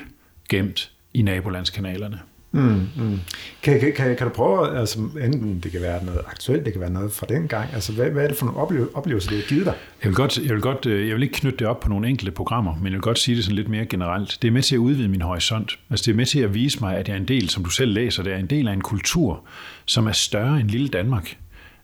[0.48, 2.18] gemt i nabolandskanalerne.
[2.52, 3.20] Mm, mm.
[3.62, 6.80] Kan, kan, kan, kan du prøve, altså enten det kan være noget aktuelt, det kan
[6.80, 9.38] være noget fra den gang, altså hvad, hvad er det for nogle opleve, oplevelser, det
[9.38, 9.74] har givet dig?
[10.02, 12.08] Jeg vil, godt, jeg, vil godt, øh, jeg vil ikke knytte det op på nogle
[12.08, 14.38] enkelte programmer, men jeg vil godt sige det sådan lidt mere generelt.
[14.42, 15.78] Det er med til at udvide min horisont.
[15.90, 17.70] Altså det er med til at vise mig, at jeg er en del, som du
[17.70, 19.44] selv læser, det er en del af en kultur,
[19.84, 21.36] som er større end lille Danmark.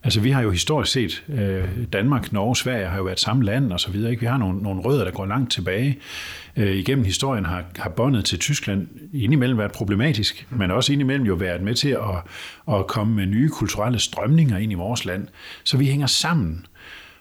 [0.05, 3.73] Altså vi har jo historisk set, øh, Danmark, Norge, Sverige har jo været samme land
[3.73, 4.11] og så videre.
[4.11, 4.21] Ikke?
[4.21, 5.99] Vi har nogle, nogle rødder, der går langt tilbage.
[6.57, 11.35] Øh, igennem historien har, har båndet til Tyskland indimellem været problematisk, men også indimellem jo
[11.35, 15.29] været med til at, at komme med nye kulturelle strømninger ind i vores land.
[15.65, 16.67] Så vi hænger sammen.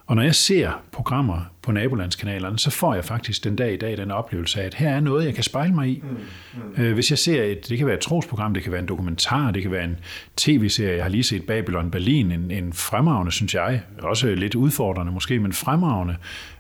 [0.05, 3.97] Og når jeg ser programmer på nabolandskanalerne, så får jeg faktisk den dag i dag
[3.97, 6.03] den oplevelse af, at her er noget, jeg kan spejle mig i.
[6.03, 6.93] Mm, mm.
[6.93, 9.61] Hvis jeg ser et, det kan være et trosprogram, det kan være en dokumentar, det
[9.61, 9.99] kan være en
[10.37, 15.11] tv-serie, jeg har lige set Babylon Berlin, en, en fremragende, synes jeg, også lidt udfordrende
[15.11, 16.15] måske, men fremragende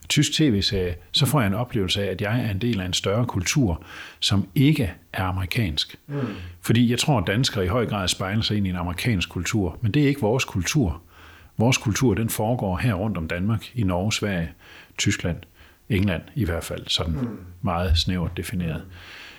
[0.09, 2.93] tysk tv-serie, så får jeg en oplevelse af, at jeg er en del af en
[2.93, 3.83] større kultur,
[4.19, 5.95] som ikke er amerikansk.
[6.07, 6.19] Mm.
[6.61, 9.77] Fordi jeg tror, at danskere i høj grad spejler sig ind i en amerikansk kultur,
[9.81, 11.01] men det er ikke vores kultur.
[11.57, 14.51] Vores kultur, den foregår her rundt om Danmark, i Norge, Sverige,
[14.97, 15.37] Tyskland,
[15.89, 17.39] England i hvert fald, sådan mm.
[17.61, 18.81] meget snævert defineret.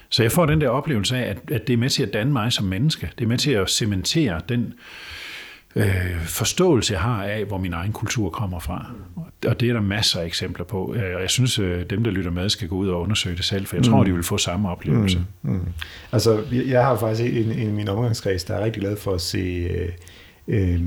[0.09, 2.33] Så jeg får den der oplevelse af, at, at det er med til at danne
[2.33, 3.11] mig som menneske.
[3.19, 4.75] Det er med til at cementere den
[5.77, 8.91] øh, forståelse, jeg har af, hvor min egen kultur kommer fra.
[9.47, 10.95] Og det er der masser af eksempler på.
[10.95, 13.45] Øh, og jeg synes, øh, dem, der lytter med, skal gå ud og undersøge det
[13.45, 14.05] selv, for jeg tror, mm.
[14.05, 15.19] de vil få samme oplevelse.
[15.43, 15.53] Mm.
[15.53, 15.67] Mm.
[16.13, 19.21] Altså, jeg har faktisk en, en i min omgangskreds, der er rigtig glad for at
[19.21, 19.39] se...
[19.71, 19.89] Øh,
[20.49, 20.81] øh,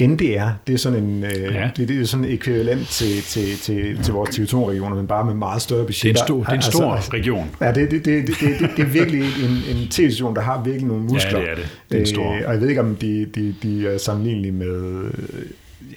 [0.00, 1.70] NDR, det er sådan en, øh, ja.
[1.76, 5.34] det, det er sådan en ekvivalent til, til, til, til vores TV2-regioner, men bare med
[5.34, 6.02] meget større budget.
[6.02, 7.50] Det er en stor, det er en altså, stor altså, region.
[7.60, 10.86] Ja, det, det, det, det, det, det er virkelig en, en tv-station, der har virkelig
[10.86, 11.38] nogle muskler.
[11.38, 11.78] Ja, det er det.
[11.90, 12.32] det er en stor.
[12.32, 15.10] Øh, og jeg ved ikke, om de, de, de er sammenlignelige med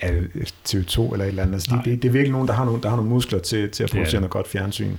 [0.04, 0.10] ja,
[0.70, 1.54] TV2 eller et eller andet.
[1.54, 3.70] Altså, det, det, det er virkelig nogen, der har nogle, der har nogle muskler til,
[3.70, 4.96] til at producere noget godt fjernsyn.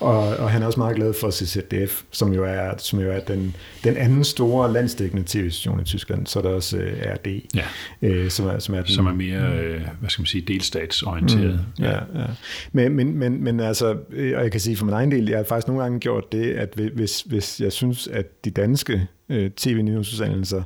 [0.00, 3.20] Og, og han er også meget glad for CZDF, som jo er, som jo er
[3.20, 6.26] den, den anden store landsdækkende tv-station i Tyskland.
[6.26, 8.22] Så er der også uh, øh, RD, ja.
[8.22, 11.64] uh, som, er, som, er den, som er mere, uh, hvad skal man sige, delstatsorienteret.
[11.78, 12.26] Mm, ja, ja.
[12.72, 15.44] Men, men, men, men altså, og jeg kan sige for min egen del, jeg har
[15.44, 20.62] faktisk nogle gange gjort det, at hvis, hvis jeg synes, at de danske uh, tv-nyhedsudsendelser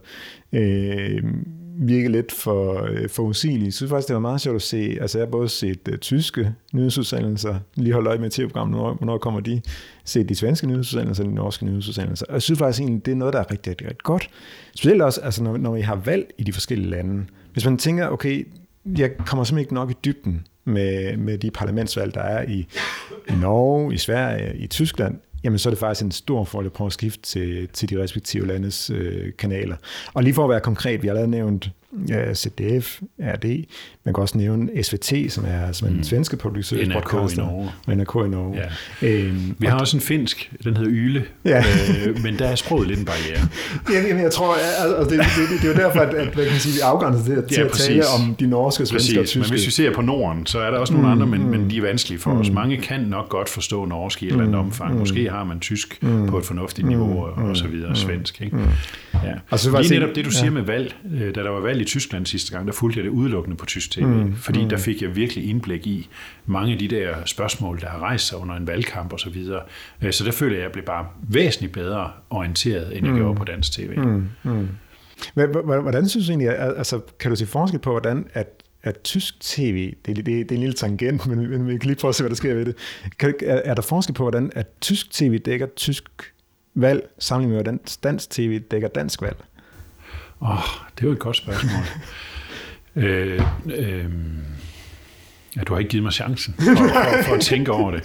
[0.52, 0.60] uh,
[1.78, 3.64] virke lidt for, øh, for usigelige.
[3.64, 4.96] Jeg synes faktisk, det var meget sjovt at se.
[5.00, 9.18] Altså, jeg har både set uh, tyske nyhedsudsendelser, lige holdt øje med tv-programmet, hvornår, hvornår
[9.18, 9.60] kommer de,
[10.04, 12.26] set de svenske nyhedsudsendelser, de norske nyhedsudsendelser.
[12.26, 14.30] Og jeg synes faktisk egentlig, det er noget, der er rigtig, rigtig, rigtig godt.
[14.74, 17.24] Specielt også, altså, når, når vi har valg i de forskellige lande.
[17.52, 18.46] Hvis man tænker, okay,
[18.98, 22.66] jeg kommer simpelthen ikke nok i dybden med, med de parlamentsvalg, der er i,
[23.28, 26.72] i Norge, i Sverige, i Tyskland, jamen så er det faktisk en stor fordel at
[26.72, 29.76] prøve at skifte til, til de respektive landes øh, kanaler.
[30.14, 31.70] Og lige for at være konkret, vi har allerede nævnt
[32.08, 33.44] ja, ZDF, RD.
[34.04, 36.04] Man kan også nævne SVT, som er, som er den Mm.
[36.04, 37.36] svenske service NRK i.
[37.36, 37.70] Norge.
[37.86, 38.58] Og NRK i Norge.
[39.02, 39.08] Ja.
[39.08, 41.64] Øhm, Vi har også en finsk, den hedder Yle, Ja.
[42.06, 43.48] øh, men der er sproget lidt en barriere.
[44.08, 45.18] Jamen, jeg tror, altså, det, det,
[45.50, 47.56] det, det er jo derfor, at, at hvad kan man sige, vi afgrænser det til
[47.58, 48.04] Ja, at tale præcis.
[48.28, 49.52] om de norske, svenske og Præcis, men tyske.
[49.54, 51.82] hvis vi ser på Norden, så er der også nogle andre, men, men de er
[51.82, 52.50] vanskelige for os.
[52.50, 54.98] Mange kan nok godt forstå norsk i et eller andet omfang.
[54.98, 58.40] Måske har man tysk på et fornuftigt niveau, og, og så videre, svensk.
[58.40, 58.56] Ikke?
[59.14, 59.18] Ja.
[59.50, 60.94] Og så var Lige netop det, du siger med valg.
[61.14, 63.66] øh, Da der var valg i Tyskland sidste gang, der fulgte jeg det udelukkende på
[63.66, 64.02] tysk tv,
[64.36, 66.08] fordi der fik jeg virkelig indblik i
[66.46, 69.62] mange af de der spørgsmål, der har rejst sig under en valgkamp og så videre.
[70.02, 73.34] Øh, Så der føler jeg, at jeg blev bare væsentligt bedre orienteret, end jeg gjorde
[73.36, 73.90] på dansk tv.
[75.34, 79.00] Hvad- hvad- Hvordan synes du egentlig, altså, kan du se forskel på, hvordan at, at
[79.02, 81.96] tysk tv, det, er- det, det er en lille tangent, men, men vi kan lige
[81.96, 82.74] prøve at se, hvad der sker ved det.
[83.18, 86.04] Kan, er, er der forskel på, hvordan at tysk tv dækker tysk
[86.74, 89.36] valg, sammenlignet med, hvordan dansk tv dækker dansk valg?
[90.42, 90.58] Åh, oh,
[90.98, 91.82] det er jo et godt spørgsmål.
[93.04, 93.40] øh,
[93.78, 94.04] øh,
[95.56, 98.02] ja, du har ikke givet mig chancen for, for, for at tænke over det.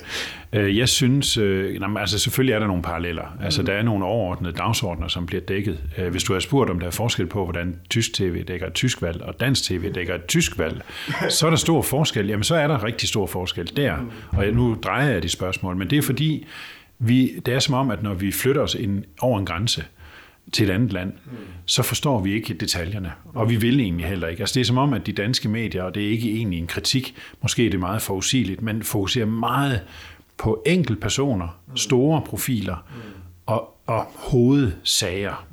[0.54, 3.38] Øh, Jeg synes, øh, nej, men altså selvfølgelig er der nogle paralleller.
[3.44, 5.80] Altså der er nogle overordnede dagsordner, som bliver dækket.
[5.98, 8.74] Øh, Hvis du har spurgt, om der er forskel på, hvordan tysk tv dækker et
[8.74, 10.82] tysk valg, og dansk tv dækker et tysk valg,
[11.30, 12.28] så er der stor forskel.
[12.28, 13.96] Jamen så er der rigtig stor forskel der.
[14.32, 16.46] Og jeg- nu drejer jeg de spørgsmål, men det er fordi,
[17.00, 19.84] vi, det er som om, at når vi flytter os ind over en grænse,
[20.54, 21.14] til et andet land,
[21.66, 24.42] så forstår vi ikke detaljerne, og vi vil egentlig heller ikke.
[24.42, 26.68] Altså det er som om, at de danske medier, og det er ikke egentlig en
[26.68, 29.82] kritik, måske er det meget forudsigeligt, men fokuserer meget
[30.38, 32.86] på enkelte personer, store profiler
[33.46, 35.46] og, og hovedsager.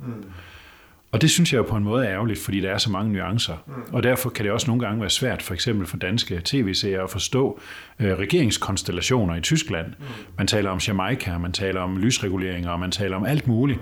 [1.11, 3.13] Og det synes jeg jo på en måde er ærgerligt, fordi der er så mange
[3.13, 3.53] nuancer.
[3.91, 7.09] Og derfor kan det også nogle gange være svært, for eksempel for danske tv-serier, at
[7.09, 7.59] forstå
[7.99, 9.93] øh, regeringskonstellationer i Tyskland.
[10.37, 13.79] Man taler om Jamaica, man taler om lysreguleringer, og man taler om alt muligt.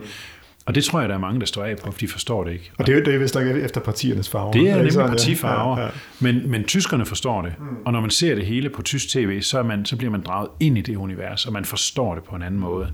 [0.65, 2.51] Og det tror jeg, der er mange, der står af på, for de forstår det
[2.51, 2.71] ikke.
[2.77, 4.51] Og det er jo det er vist nok efter partiernes farver.
[4.51, 5.89] Det er ikke nemlig partifarver, Ja, ja.
[6.19, 7.53] Men, men tyskerne forstår det.
[7.85, 10.21] Og når man ser det hele på tysk tv, så, er man, så bliver man
[10.21, 12.91] draget ind i det univers, og man forstår det på en anden måde.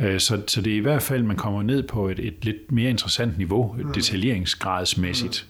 [0.00, 2.72] Øh, Så, så det er i hvert fald, man kommer ned på et, et lidt
[2.72, 5.46] mere interessant niveau, detaljeringsgradsmæssigt.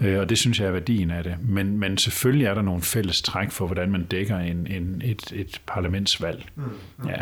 [0.00, 1.34] Øh, Og det synes jeg er værdien af det.
[1.42, 5.32] Men, men selvfølgelig er der nogle fælles træk for, hvordan man dækker en, en, et,
[5.34, 6.46] et parlamentsvalg.
[7.06, 7.12] Ja.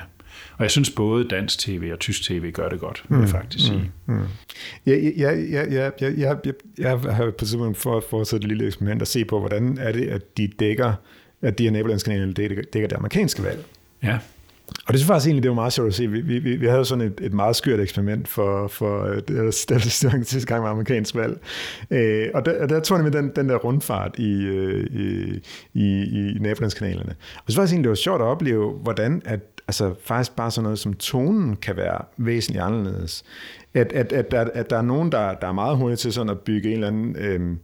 [0.57, 3.67] Og jeg synes både dansk tv og tysk tv gør det godt, vil jeg faktisk
[3.67, 3.93] sige.
[4.87, 8.67] Ja, ja, ja, ja, ja, ja, ja, jeg, har på tidspunkt for, fortsat et lille
[8.67, 10.93] eksperiment at se på, hvordan er det, at de dækker,
[11.43, 13.65] at de her nabolandskanaler dækker, dækker det amerikanske valg.
[14.03, 14.19] Ja.
[14.87, 16.07] Og det synes faktisk egentlig, det var meget sjovt at se.
[16.07, 19.55] Vi, vi, vi havde sådan et, et meget skørt eksperiment for, for øh, det
[20.29, 21.41] sidste gang med amerikansk valg.
[21.91, 25.41] Øh, og, der, og der tog jeg med den, den der rundfart i, øh, i,
[25.75, 27.15] i, i nabolandskanalerne.
[27.47, 30.63] Og så faktisk egentlig, det var sjovt at opleve, hvordan at, altså faktisk bare sådan
[30.63, 33.25] noget som tonen kan være væsentligt anderledes.
[33.75, 36.31] At, at, at, der, at der er nogen, der, der er meget hurtigt til sådan
[36.31, 37.17] at bygge en eller anden...
[37.17, 37.57] Øh,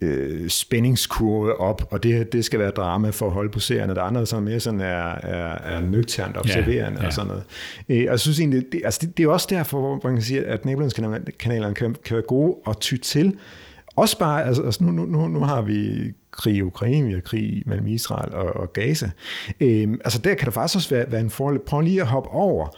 [0.00, 3.96] øh, spændingskurve op, og det, det skal være drama for at holde på serien, og
[3.96, 7.06] der er andre, som mere sådan er, er, er nøgternt observerende ja.
[7.06, 7.44] og sådan noget.
[7.88, 10.22] Øh, og jeg synes egentlig, det, altså det, det er også derfor, hvor man kan
[10.22, 13.36] sige, at nabolandskanalerne kan, kan være gode at ty til.
[13.96, 17.20] Også bare, altså, altså nu, nu, nu, nu har vi krig i Ukraine, vi har
[17.20, 19.10] krig mellem Israel og, og Gaza.
[19.60, 21.58] Øh, altså der kan der faktisk også være, være en fordel.
[21.58, 22.68] Prøv lige at hoppe over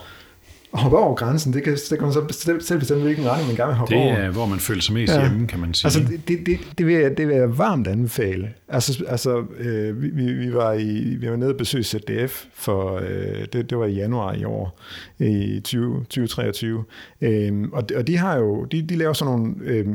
[0.73, 3.57] hoppe over grænsen, det kan, det kan man så selv, selv bestemme, hvilken retning man
[3.57, 4.13] gerne vil hoppe Det over.
[4.15, 5.29] er, hvor man føler sig mest Ja.
[5.29, 5.87] hjemme, kan man sige.
[5.87, 8.49] Altså, det, det, det, det, vil jeg, det vil jeg varmt anbefale.
[8.69, 12.97] Altså, altså øh, vi, vi, vi, var i, vi var nede og besøge ZDF, for
[12.97, 14.81] øh, det, det var i januar i år,
[15.19, 16.85] i 20, 2023.
[17.21, 19.87] Øh, og, de, og de har jo, de, de laver sådan nogle øh,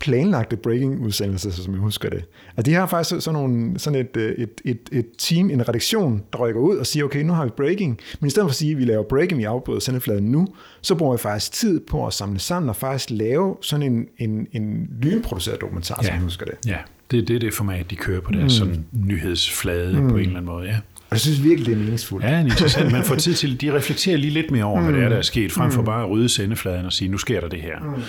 [0.00, 2.24] planlagte breaking-udsendelser, som jeg husker det.
[2.56, 6.22] Og de har faktisk sådan, nogle, sådan et, øh, et, et, et team, en redaktion,
[6.32, 8.56] der rykker ud og siger, okay, nu har vi breaking, men i stedet for at
[8.56, 10.48] sige, at vi laver breaking, vi afbryder sendefladen nu,
[10.82, 14.46] så bruger vi faktisk tid på at samle sammen og faktisk lave sådan en, en,
[14.52, 16.06] en lynproduceret dokumentar, ja.
[16.06, 16.54] som jeg husker det.
[16.66, 16.76] Ja,
[17.10, 18.66] det, det er det format, de kører på deres mm.
[18.68, 20.08] sådan nyhedsflade mm.
[20.08, 20.76] på en eller anden måde, ja.
[21.10, 22.24] Og jeg synes virkelig, det er meningsfuldt.
[22.24, 22.92] Ja, det er interessant.
[22.92, 24.86] Man får tid til, de reflekterer lige lidt mere over, mm.
[24.86, 27.18] hvad det er, der er sket, frem for bare at rydde sendefladen og sige, nu
[27.18, 27.78] sker der det her.
[27.80, 28.02] Mm.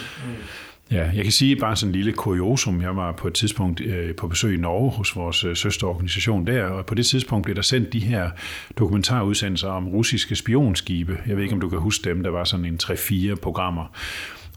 [0.91, 2.81] Ja, jeg kan sige bare sådan en lille kuriosum.
[2.81, 6.65] Jeg var på et tidspunkt øh, på besøg i Norge hos vores øh, søsterorganisation der,
[6.65, 8.29] og på det tidspunkt blev der sendt de her
[8.77, 11.17] dokumentarudsendelser om russiske spionskibe.
[11.27, 12.23] Jeg ved ikke, om du kan huske dem.
[12.23, 13.85] Der var sådan en 3-4 programmer.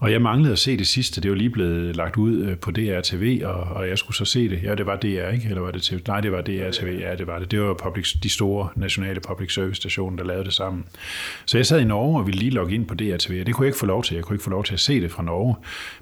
[0.01, 1.21] Og jeg manglede at se det sidste.
[1.21, 4.49] Det var lige blevet lagt ud øh, på DRTV, og, og jeg skulle så se
[4.49, 4.63] det.
[4.63, 5.47] Ja, det var DR, ikke?
[5.49, 5.99] Eller var det TV?
[6.07, 6.99] Nej, det var DRTV.
[6.99, 7.51] Ja, det var det.
[7.51, 10.85] Det var public, de store nationale public service stationer, der lavede det sammen.
[11.45, 13.65] Så jeg sad i Norge og ville lige logge ind på DRTV, og det kunne
[13.65, 14.15] jeg ikke få lov til.
[14.15, 15.55] Jeg kunne ikke få lov til at se det fra Norge.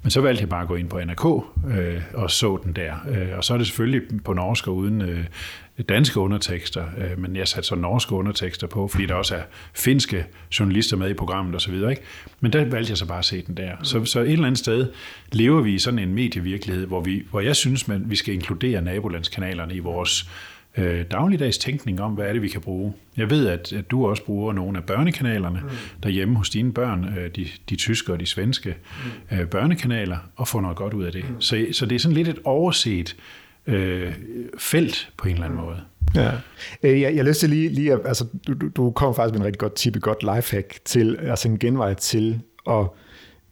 [0.03, 1.25] Men så valgte jeg bare at gå ind på NRK
[1.77, 2.93] øh, og så den der.
[3.09, 5.25] Øh, og så er det selvfølgelig på norsk og uden øh,
[5.81, 9.41] danske undertekster, øh, men jeg satte så norske undertekster på, fordi der også er
[9.73, 10.25] finske
[10.59, 11.73] journalister med i programmet osv.
[11.73, 12.01] Ikke?
[12.39, 13.71] Men der valgte jeg så bare at se den der.
[13.83, 14.91] Så, så et eller andet sted
[15.31, 18.81] lever vi i sådan en medievirkelighed, hvor, vi, hvor jeg synes, at vi skal inkludere
[18.81, 20.29] nabolandskanalerne i vores
[20.77, 22.93] øh, dagligdags tænkning om, hvad er det, vi kan bruge.
[23.17, 25.69] Jeg ved, at, at du også bruger nogle af børnekanalerne mm.
[26.03, 28.75] derhjemme hos dine børn, øh, de, de tyske og de svenske
[29.31, 29.37] mm.
[29.37, 31.29] øh, børnekanaler, og får noget godt ud af det.
[31.29, 31.41] Mm.
[31.41, 33.15] Så, så det er sådan lidt et overset
[33.67, 34.13] øh,
[34.57, 35.77] felt på en eller anden måde.
[36.15, 36.31] Ja.
[36.83, 39.45] Øh, jeg, jeg lyst til lige, lige at, altså, du, du, kommer faktisk med en
[39.45, 42.39] rigtig godt tip, et godt lifehack til, altså en genvej til
[42.69, 42.87] at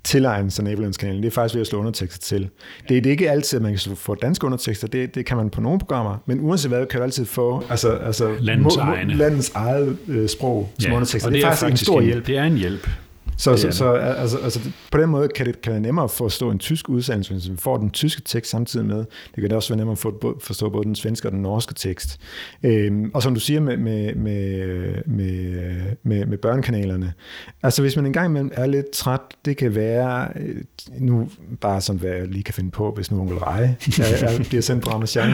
[0.04, 1.24] tilegne sig Nabolandskanalen.
[1.24, 2.50] Det er faktisk ved at slå undertekster til.
[2.90, 4.88] Det, det er ikke altid, at man kan få danske undertekster.
[4.88, 6.18] Det, det kan man på nogle programmer.
[6.26, 9.14] Men uanset hvad, kan du altid få altså, altså, landets, må, egne.
[9.14, 11.30] landets eget øh, sprog som ja, undertekster.
[11.30, 12.28] Det, det er, er faktisk, faktisk en stor hjælp.
[12.28, 12.90] Det er en hjælp.
[13.42, 14.60] Så, så, så altså, altså,
[14.92, 17.78] på den måde kan det, kan det nemmere forstå en tysk udsendelse, hvis vi får
[17.78, 18.98] den tyske tekst samtidig med.
[18.98, 22.20] Det kan det også være nemmere at forstå både den svenske og den norske tekst.
[22.64, 24.68] Øhm, og som du siger med, med, med,
[25.06, 27.14] med, med, med børnekanalerne,
[27.64, 30.56] altså hvis man engang imellem er lidt træt, det kan være, øh,
[31.00, 31.30] nu
[31.62, 34.62] bare som hvad jeg lige kan finde på, hvis nu onkel Reje er, er, bliver
[34.62, 35.34] sendt på Ramachan,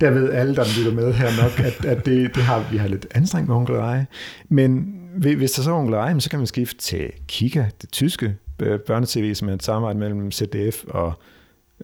[0.00, 2.88] der ved alle, der lytter med her nok, at, at det, det har, vi har
[2.88, 4.06] lidt anstrengt med onkel Reje.
[4.48, 8.80] Men hvis der så er onkel så kan man skifte til Kika, det tyske øh,
[8.80, 11.12] børnetv, som er et samarbejde mellem ZDF og...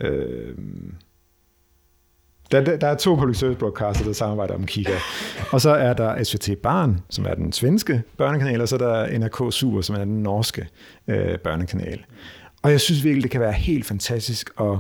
[0.01, 0.55] Øh,
[2.53, 4.93] der, der, der er to public service broadcaster, der samarbejder om Kika.
[5.53, 9.19] Og så er der SVT Barn, som er den svenske børnekanal, og så er der
[9.19, 10.69] NRK Super, som er den norske
[11.09, 12.05] øh, børnekanal.
[12.63, 14.79] Og jeg synes virkelig, det kan være helt fantastisk at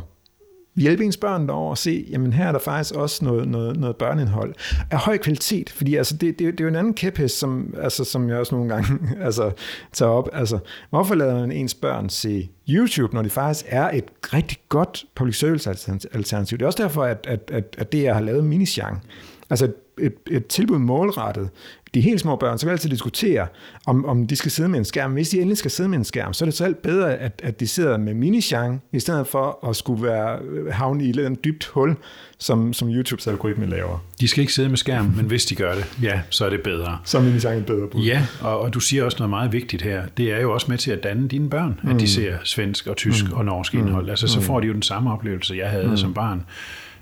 [0.76, 3.96] hjælpe ens børn derover og se, jamen her er der faktisk også noget, noget, noget
[3.96, 4.54] børneindhold
[4.90, 8.04] af høj kvalitet, fordi altså det, det, det er jo en anden kæphest, som, altså,
[8.04, 8.88] som jeg også nogle gange
[9.26, 9.50] altså,
[9.92, 10.28] tager op.
[10.32, 10.58] Altså,
[10.90, 15.38] hvorfor lader man ens børn se YouTube, når det faktisk er et rigtig godt public
[15.38, 15.70] service
[16.12, 16.58] alternativ?
[16.58, 19.02] Det er også derfor, at, at, at, at det, jeg har lavet minisjang,
[19.50, 21.50] altså et, et, tilbud målrettet
[21.94, 23.46] de helt små børn, så vil altid diskutere,
[23.86, 25.12] om, om de skal sidde med en skærm.
[25.12, 27.40] Hvis de endelig skal sidde med en skærm, så er det så alt bedre, at,
[27.44, 30.38] at de sidder med minichang, i stedet for at skulle være
[30.72, 31.96] havne i et eller dybt hul,
[32.38, 34.04] som, som YouTubes algoritme laver.
[34.20, 36.62] De skal ikke sidde med skærm, men hvis de gør det, ja, så er det
[36.62, 36.98] bedre.
[37.04, 38.02] Så er minichang et bedre bud.
[38.04, 40.02] Ja, og, og du siger også noget meget vigtigt her.
[40.16, 41.98] Det er jo også med til at danne dine børn, at mm.
[41.98, 43.32] de ser svensk og tysk mm.
[43.32, 44.10] og norsk indhold.
[44.10, 44.44] Altså, så mm.
[44.44, 45.96] får de jo den samme oplevelse, jeg havde mm.
[45.96, 46.44] som barn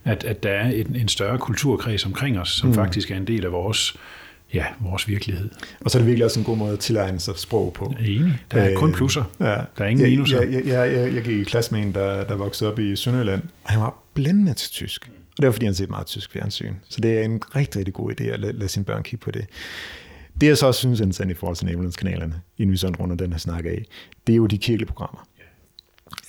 [0.04, 2.74] at, at der er en, en større kulturkreds omkring os, som mm.
[2.74, 3.96] faktisk er en del af vores
[4.54, 5.50] ja, vores virkelighed.
[5.80, 7.94] Og så er det virkelig også en god måde at tilegne sig sprog på.
[8.00, 8.38] Enig.
[8.50, 9.24] Der er øh, kun plusser.
[9.40, 9.44] Ja.
[9.44, 10.42] Der er ingen jeg, minuser.
[10.42, 12.96] Jeg, jeg, jeg, jeg, jeg gik i klasse med en, der, der voksede op i
[12.96, 15.08] Sønderjylland, og han var blændende til tysk.
[15.08, 16.74] Og det var, fordi han set meget tysk fjernsyn.
[16.88, 19.30] Så det er en rigtig, rigtig god idé at lade, lade sine børn kigge på
[19.30, 19.46] det.
[20.40, 23.16] Det jeg så også synes er interessant i forhold til Nabolandskanalerne, inden vi sådan runder
[23.16, 23.84] den her snak af,
[24.26, 25.26] det er jo de kirkelige programmer.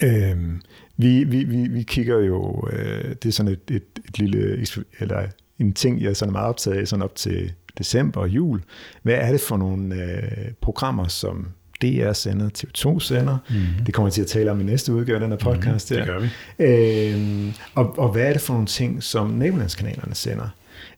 [0.03, 0.32] Yeah.
[0.32, 0.61] Øhm,
[0.98, 4.66] vi, vi, vi, vi kigger jo, øh, det er sådan et, et, et lille,
[5.00, 5.26] eller
[5.60, 8.62] en ting, jeg er sådan meget optaget af, sådan op til december og jul.
[9.04, 11.48] Hvad er det for nogle øh, programmer, som
[11.82, 13.38] DR sender, TV2 sender.
[13.50, 13.86] Mm-hmm.
[13.86, 15.91] Det kommer jeg til at tale om i næste udgave af den her podcast.
[15.91, 16.30] Mm, det gør vi.
[16.66, 20.50] Øhm, og, og hvad er det for nogle ting, som nabolandskanalerne sender?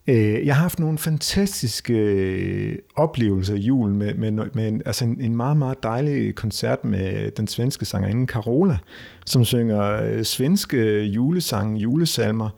[0.07, 5.05] Øh, jeg har haft nogle fantastiske øh, oplevelser i julen med, med, med en, altså
[5.05, 8.77] en, en meget, meget dejlig koncert med den svenske sangerinde Carola,
[9.25, 12.49] som synger øh, svenske julesange, julesalmer,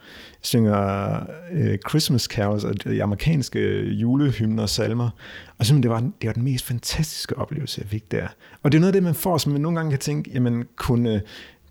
[0.41, 1.19] synger
[1.51, 5.09] øh, Christmas carols og de amerikanske julehymner og salmer.
[5.57, 8.27] Og simpelthen, det var, det var den mest fantastiske oplevelse, jeg fik der.
[8.63, 10.65] Og det er noget af det, man får, som man nogle gange kan tænke, jamen
[10.75, 11.21] kunne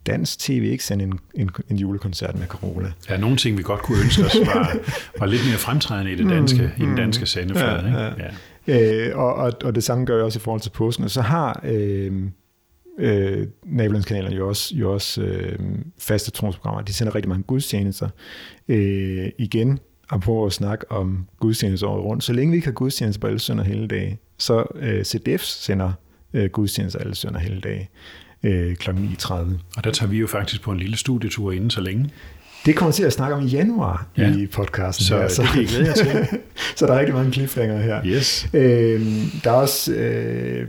[0.06, 2.92] dansk tv ikke sende en, en, en julekoncert med Carola.
[3.10, 4.76] Ja, nogle ting, vi godt kunne ønske os, var,
[5.20, 6.96] var lidt mere fremtrædende i, det danske, mm, i den mm.
[6.96, 7.88] danske sendeflade.
[7.88, 8.12] Ja, ja.
[8.66, 9.08] Ja.
[9.08, 11.04] Øh, og, og, og det samme gør jeg også i forhold til påsken.
[11.04, 12.12] Og så har øh,
[12.98, 15.58] øh, nabolandskanalerne jo også, jo også øh,
[15.98, 16.82] faste tronsprogrammer.
[16.82, 18.08] De sender rigtig mange gudstjenester.
[18.68, 19.78] Øh, igen,
[20.10, 22.24] og på at snakke om gudstjenester året rundt.
[22.24, 25.92] Så længe vi ikke har gudstjenester på alle sønner hele dage, så øh, CDF sender
[26.34, 27.88] øh, gudstjenester alle sønner hele dage
[28.42, 28.90] øh, kl.
[28.90, 29.34] 9.30.
[29.76, 32.10] Og der tager vi jo faktisk på en lille studietur inden så længe.
[32.66, 34.36] Det kommer til at snakke om i januar ja.
[34.36, 35.06] i podcasten.
[35.06, 36.38] Så, her, så det kan I glæde jer til.
[36.76, 38.06] så der er rigtig mange cliffhanger her.
[38.06, 38.48] Yes.
[38.54, 39.00] Øh,
[39.44, 40.68] der er også øh,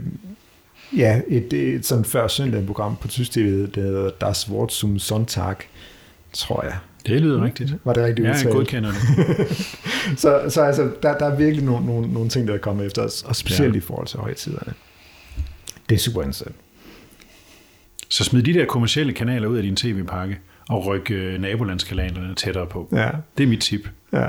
[0.96, 4.98] ja, et, et sådan før søndag program på tysk TV, der hedder Das Wort zum
[4.98, 5.56] Sonntag,
[6.32, 6.76] tror jeg.
[7.06, 7.74] Det lyder rigtigt.
[7.84, 8.44] Var det rigtigt udtalt?
[8.44, 9.48] Ja, jeg godkender det.
[10.20, 13.02] så, så altså, der, der er virkelig nogle, nogle, nogle ting, der er kommet efter
[13.02, 13.78] os, og specielt ja.
[13.78, 14.72] i forhold til højtiderne.
[15.88, 16.56] Det er super interessant.
[18.08, 22.66] Så smid de der kommercielle kanaler ud af din tv-pakke og ryk øh, nabolandskanalerne tættere
[22.66, 22.88] på.
[22.92, 23.10] Ja.
[23.38, 23.88] Det er mit tip.
[24.12, 24.28] Ja.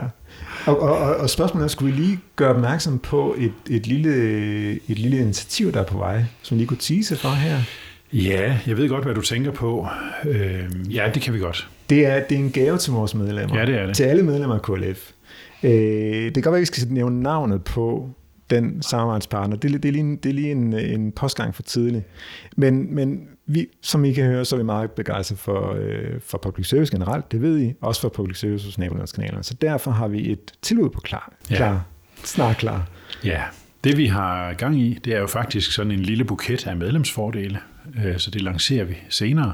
[0.66, 4.12] Og, og, og, og spørgsmålet er, skulle vi lige gøre opmærksom på et, et, lille,
[4.72, 7.58] et lille initiativ, der er på vej, som lige kunne tease for her?
[8.14, 9.88] Ja, jeg ved godt, hvad du tænker på.
[10.26, 11.70] Øh, ja, det kan vi godt.
[11.90, 13.60] Det er, det er en gave til vores medlemmer.
[13.60, 13.96] Ja, det er det.
[13.96, 15.12] Til alle medlemmer af KLF.
[15.64, 18.10] Øh, det kan godt være, at vi skal nævne navnet på
[18.50, 19.58] den samarbejdspartner.
[19.58, 22.04] Det, det er lige, en, det er lige en, en postgang for tidligt.
[22.58, 26.38] Men, men vi, som I kan høre, så er vi meget begejstrede for, øh, for
[26.38, 29.44] public service generelt, det ved I, også for public service hos nabolandskanalerne.
[29.44, 31.34] Så derfor har vi et tilbud på klar.
[31.48, 31.72] klar.
[31.72, 31.80] Ja.
[32.24, 32.88] Snart klar.
[33.24, 33.44] Ja,
[33.84, 37.60] det vi har gang i, det er jo faktisk sådan en lille buket af medlemsfordele,
[38.06, 39.54] øh, så det lancerer vi senere.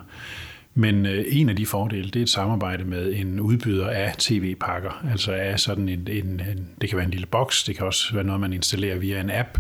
[0.73, 5.05] Men øh, en af de fordele, det er et samarbejde med en udbyder af tv-pakker,
[5.11, 8.13] altså af sådan en, en, en, det kan være en lille boks, det kan også
[8.13, 9.57] være noget, man installerer via en app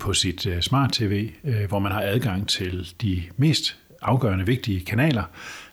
[0.00, 5.22] på sit øh, smart-tv, øh, hvor man har adgang til de mest afgørende vigtige kanaler,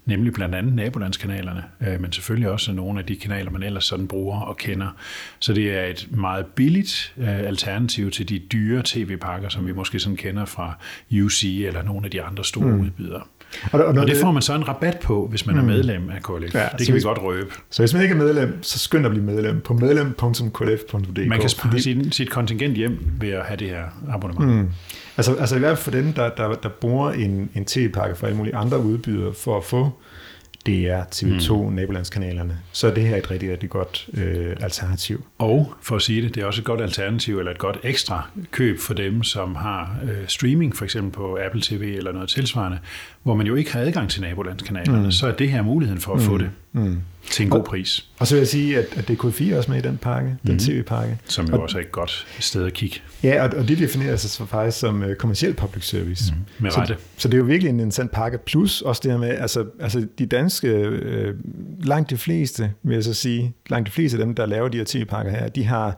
[0.06, 4.08] nemlig blandt andet nabolandskanalerne, øh, men selvfølgelig også nogle af de kanaler, man ellers sådan
[4.08, 4.88] bruger og kender.
[5.40, 10.00] Så det er et meget billigt øh, alternativ til de dyre tv-pakker, som vi måske
[10.00, 10.78] sådan kender fra
[11.24, 12.82] UC eller nogle af de andre store mm.
[12.82, 13.24] udbydere.
[13.72, 15.62] Og, og, og det får man så en rabat på, hvis man mm.
[15.62, 16.56] er medlem af KLF.
[16.56, 17.52] Ja, det kan vi godt røbe.
[17.70, 21.28] Så hvis man ikke er medlem, så skynd at blive medlem på medlem.klf.dk.
[21.28, 24.52] Man kan spare sit, sit kontingent hjem ved at have det her abonnement.
[24.52, 24.70] Mm.
[25.18, 28.28] Altså, altså i hvert fald for dem, der, der, der bruger en, en tv-pakke fra
[28.28, 29.92] alle mulige andre udbydere for at få
[30.68, 31.74] DR, TV2, mm.
[31.74, 35.26] nabolandskanalerne, så er det her et rigtig, rigtig godt øh, alternativ.
[35.38, 38.30] Og for at sige det, det er også et godt alternativ, eller et godt ekstra
[38.52, 42.80] køb for dem, som har øh, streaming, for eksempel på Apple TV eller noget tilsvarende,
[43.24, 45.12] hvor man jo ikke har adgang til nabolandskanalerne, mm.
[45.12, 46.26] så er det her muligheden for at mm.
[46.26, 46.50] få det.
[46.72, 47.02] Mm
[47.32, 48.00] til en god pris.
[48.00, 50.30] Og, og så vil jeg sige, at, at DK4 er også med i den pakke,
[50.30, 50.38] mm.
[50.44, 50.60] den mhm.
[50.60, 51.18] tv-pakke.
[51.26, 53.00] Som jo og, også er et godt sted at kigge.
[53.24, 56.34] Ja, og, og det definerer sig så faktisk som uh, kommersiel public service.
[56.34, 56.64] Mm.
[56.64, 56.94] Med rette.
[56.94, 59.66] Så, så det er jo virkelig en interessant pakke, plus også det her med, altså,
[59.80, 64.26] altså de danske, uh, langt de fleste, vil jeg så sige, langt de fleste af
[64.26, 65.98] dem, der laver de her tv-pakker her, de har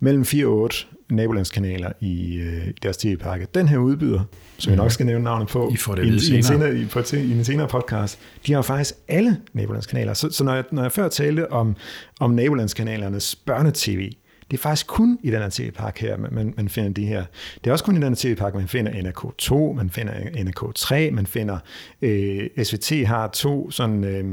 [0.00, 0.76] mellem 4 og 8
[1.12, 3.46] nabolandskanaler i øh, deres tv-pakke.
[3.54, 4.20] Den her udbyder,
[4.58, 6.84] som jeg nok skal nævne navnet på, I, får det i, i, en senere, i,
[6.84, 10.14] på, i en senere podcast, de har faktisk alle nabolandskanaler.
[10.14, 11.76] Så, så når, jeg, når jeg før talte om,
[12.20, 14.10] om nabolandskanalernes børnetv,
[14.50, 17.24] det er faktisk kun i den her tv-pakke her, man, man finder de her.
[17.64, 21.26] Det er også kun i den her tv-pakke, man finder NRK2, man finder NRK3, man
[21.26, 21.58] finder
[22.02, 24.04] øh, SVT har to sådan...
[24.04, 24.24] Øh,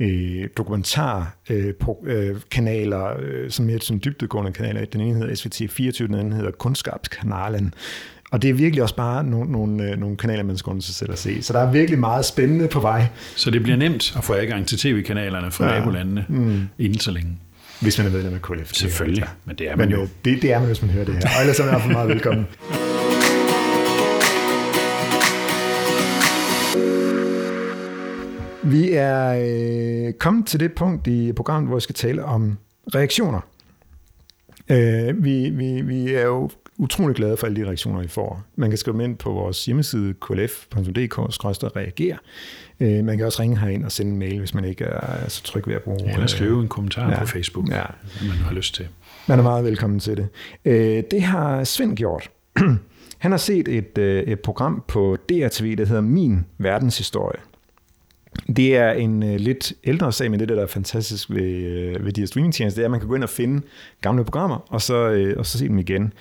[0.00, 4.84] øh, dokumentarkanaler, øh, øh, som er sådan dybdegående kanaler.
[4.84, 7.74] Den ene hedder SVT 24, den anden hedder Kunskabskanalen.
[8.30, 11.12] Og det er virkelig også bare nogle, nogle, øh, nogle kanaler, man skal sig selv
[11.12, 11.42] at se.
[11.42, 13.06] Så der er virkelig meget spændende på vej.
[13.36, 15.78] Så det bliver nemt at få adgang til tv-kanalerne fra ja.
[15.78, 16.68] nabolandene mm.
[16.78, 17.38] inden så længe.
[17.80, 18.72] Hvis man er medlem af KLF.
[18.72, 20.08] Selvfølgelig, men det er man men jo.
[20.24, 21.22] Det, det er man, hvis man hører det her.
[21.36, 22.46] Og ellers er man for meget velkommen.
[28.66, 29.34] Vi er
[30.08, 32.58] øh, kommet til det punkt i programmet, hvor vi skal tale om
[32.94, 33.40] reaktioner.
[34.70, 38.42] Øh, vi, vi, vi er jo utrolig glade for alle de reaktioner, vi får.
[38.56, 42.16] Man kan skrive ind på vores hjemmeside klf.dk-reagere.
[42.80, 45.42] Øh, man kan også ringe herind og sende en mail, hvis man ikke er så
[45.42, 46.12] tryg ved at bruge.
[46.12, 47.84] Eller skrive en kommentar ja, på Facebook, ja.
[48.20, 48.88] man har lyst til.
[49.28, 50.28] Man er meget velkommen til det.
[50.64, 52.30] Øh, det har Svend gjort.
[53.18, 57.40] Han har set et, øh, et program på DRTV, der hedder Min Verdenshistorie.
[58.56, 62.12] Det er en øh, lidt ældre sag, men det, der er fantastisk ved, øh, ved
[62.12, 63.62] de her streamingtjenester, det er, at man kan gå ind og finde
[64.00, 66.12] gamle programmer, og så, øh, og så se dem igen.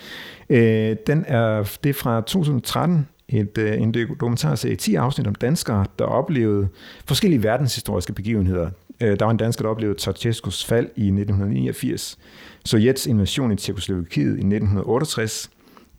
[0.50, 5.86] Øh, den er, det er fra 2013, et, øh, en dokumentarserie, 10 afsnit om danskere,
[6.00, 6.68] der oplevede
[7.06, 8.70] forskellige verdenshistoriske begivenheder.
[9.02, 12.18] Øh, der var en dansker, der oplevede Ceausescus fald i 1989,
[12.66, 15.50] Sovjets invasion i Tjekkoslovakiet i 1968,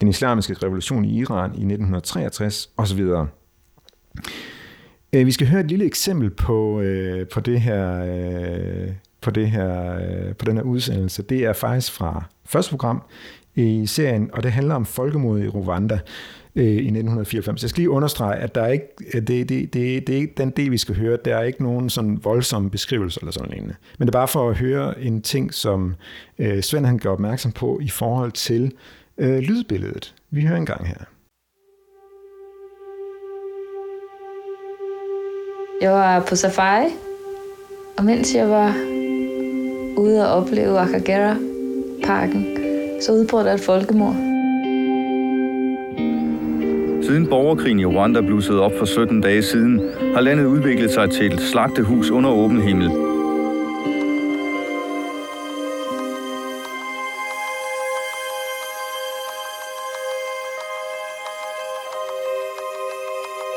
[0.01, 3.09] den islamiske revolution i Iran i 1963 osv.
[5.15, 8.89] Øh, vi skal høre et lille eksempel på, øh, på det her, øh,
[9.21, 11.23] på det her, øh, på den her udsendelse.
[11.23, 13.03] Det er faktisk fra første program
[13.55, 15.99] i serien, og det handler om folkemordet i Rwanda
[16.55, 17.62] øh, i 1994.
[17.62, 20.35] Jeg skal lige understrege, at der er ikke, øh, det, det, det, det er ikke
[20.37, 21.19] den del, vi skal høre.
[21.25, 23.77] Der er ikke nogen sådan voldsomme beskrivelser eller sådan noget.
[23.99, 25.95] Men det er bare for at høre en ting, som
[26.39, 28.73] øh, Svend han gør opmærksom på i forhold til
[29.19, 30.15] øh, lydbilledet.
[30.31, 31.14] Vi hører en gang her.
[35.85, 36.87] Jeg var på safari,
[37.99, 38.74] og mens jeg var
[39.97, 42.47] ude at opleve Akagera-parken,
[43.03, 44.14] så udbrød der et folkemord.
[47.03, 49.80] Siden borgerkrigen i Rwanda blussede op for 17 dage siden,
[50.14, 52.89] har landet udviklet sig til et slagtehus under åben himmel.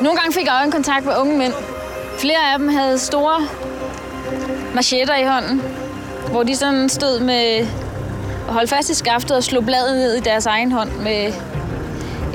[0.01, 1.53] Nogle gange fik jeg en kontakt med unge mænd,
[2.19, 3.47] Flere af dem havde store
[4.75, 5.61] machetter i hånden,
[6.31, 7.67] hvor de sådan stod med
[8.47, 11.27] og holdt fast i skaftet og slog bladet ned i deres egen hånd med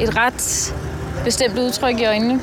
[0.01, 0.75] et ret
[1.25, 2.41] bestemt udtryk i øjnene.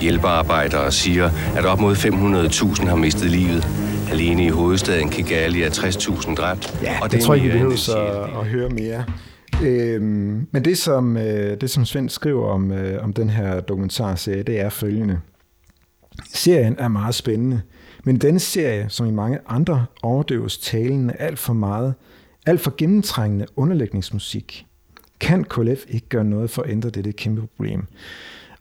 [0.00, 3.66] Hjælpearbejdere siger, at op mod 500.000 har mistet livet.
[4.10, 6.74] Alene i hovedstaden Kigali er 60.000 dræbt.
[6.82, 9.04] Ja, og det, det tror jeg ikke, vi behøver så at høre mere.
[9.62, 14.42] Øhm, men det som, øh, det, som Svend skriver om, øh, om den her dokumentarserie,
[14.42, 15.18] det er følgende.
[16.24, 17.60] Serien er meget spændende,
[18.04, 21.94] men denne serie, som i mange andre, overdøves talen af alt for meget,
[22.46, 24.66] alt for gennemtrængende underlægningsmusik.
[25.20, 27.86] Kan KLF ikke gøre noget for at ændre dette kæmpe problem?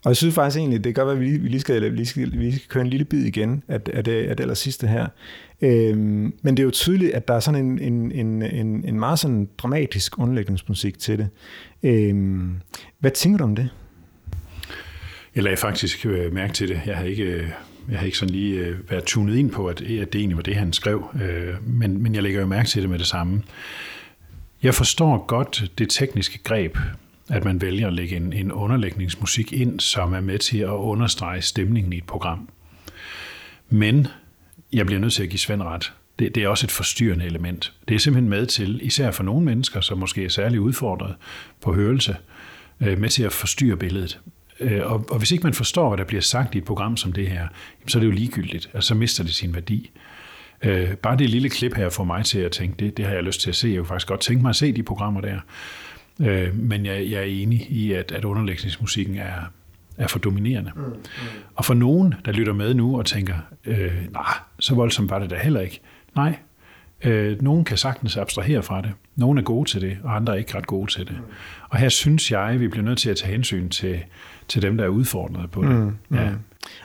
[0.03, 2.05] Og jeg synes faktisk egentlig, det kan godt være, at vi lige skal, vi lige
[2.05, 4.53] skal, vi lige skal køre en lille bid igen af, af, det, af det aller
[4.53, 5.07] sidste her.
[5.61, 8.99] Øhm, men det er jo tydeligt, at der er sådan en, en, en, en, en
[8.99, 11.29] meget sådan dramatisk underlægningsmusik til det.
[11.83, 12.55] Øhm,
[12.99, 13.69] hvad tænker du om det?
[15.35, 16.81] Jeg lagde faktisk øh, mærke til det.
[16.85, 17.49] Jeg havde ikke, øh,
[17.89, 20.43] jeg havde ikke sådan lige øh, været tunet ind på, at, at det egentlig var
[20.43, 21.07] det, han skrev.
[21.61, 23.43] Men, men jeg lægger jo mærke til det med det samme.
[24.63, 26.77] Jeg forstår godt det tekniske greb,
[27.29, 31.41] at man vælger at lægge en, en underlægningsmusik ind, som er med til at understrege
[31.41, 32.49] stemningen i et program.
[33.69, 34.07] Men
[34.73, 35.93] jeg bliver nødt til at give Svend ret.
[36.19, 37.73] Det, det er også et forstyrrende element.
[37.87, 41.15] Det er simpelthen med til, især for nogle mennesker, som måske er særligt udfordret
[41.61, 42.15] på hørelse,
[42.79, 44.19] med til at forstyrre billedet.
[44.61, 47.13] Øh, Og, og hvis ikke man forstår, hvad der bliver sagt i et program som
[47.13, 47.47] det her,
[47.87, 48.69] så er det jo ligegyldigt.
[48.73, 49.91] Altså, så mister det sin værdi.
[50.63, 53.23] Øh, bare det lille klip her får mig til at tænke, det, det har jeg
[53.23, 53.67] lyst til at se.
[53.67, 55.39] Jeg kunne faktisk godt tænke mig at se de programmer der.
[56.21, 59.51] Øh, men jeg, jeg er enig i, at, at underlægningsmusikken er,
[59.97, 60.71] er for dominerende.
[60.75, 60.93] Mm, mm.
[61.55, 63.35] Og for nogen, der lytter med nu og tænker,
[63.65, 65.81] øh, nej, så voldsomt var det da heller ikke.
[66.15, 66.35] Nej,
[67.03, 68.91] øh, nogen kan sagtens abstrahere fra det.
[69.15, 71.15] Nogle er gode til det, og andre er ikke ret gode til det.
[71.17, 71.33] Mm.
[71.69, 73.99] Og her synes jeg, vi bliver nødt til at tage hensyn til,
[74.51, 75.69] til dem, der er udfordret på det.
[75.69, 76.29] Mm, ja.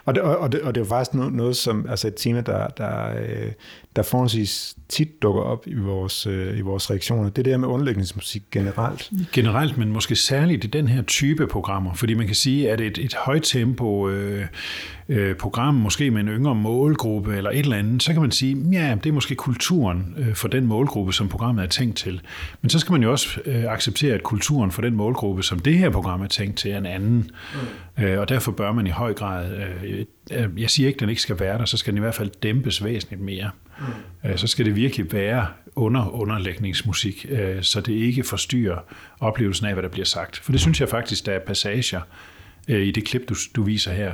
[0.06, 2.40] Og det, og, det, og det er jo faktisk noget, noget som, altså et tema,
[2.40, 3.52] der, der, øh,
[3.96, 7.30] der forholdsvis tit dukker op i vores, øh, i vores reaktioner.
[7.30, 9.10] Det er det her med underlægningsmusik generelt.
[9.32, 12.98] Generelt, men måske særligt i den her type programmer, fordi man kan sige, at et,
[12.98, 14.46] et højtempo øh,
[15.08, 18.56] øh, program, måske med en yngre målgruppe eller et eller andet, så kan man sige,
[18.72, 22.20] ja, det er måske kulturen øh, for den målgruppe, som programmet er tænkt til.
[22.62, 25.78] Men så skal man jo også øh, acceptere, at kulturen for den målgruppe, som det
[25.78, 27.30] her program er tænkt til, er en anden.
[27.98, 28.04] Mm.
[28.04, 29.95] Øh, og derfor bør man i høj grad, øh,
[30.56, 32.30] jeg siger ikke, at den ikke skal være der, så skal den i hvert fald
[32.42, 33.50] dæmpes væsentligt mere.
[33.78, 33.84] Mm.
[34.30, 38.78] Øh, så skal det virkelig være under underlægningsmusik, øh, så det ikke forstyrrer
[39.20, 40.38] oplevelsen af, hvad der bliver sagt.
[40.38, 42.00] For det synes jeg faktisk, der er passager
[42.68, 44.12] øh, i det klip, du, du viser her,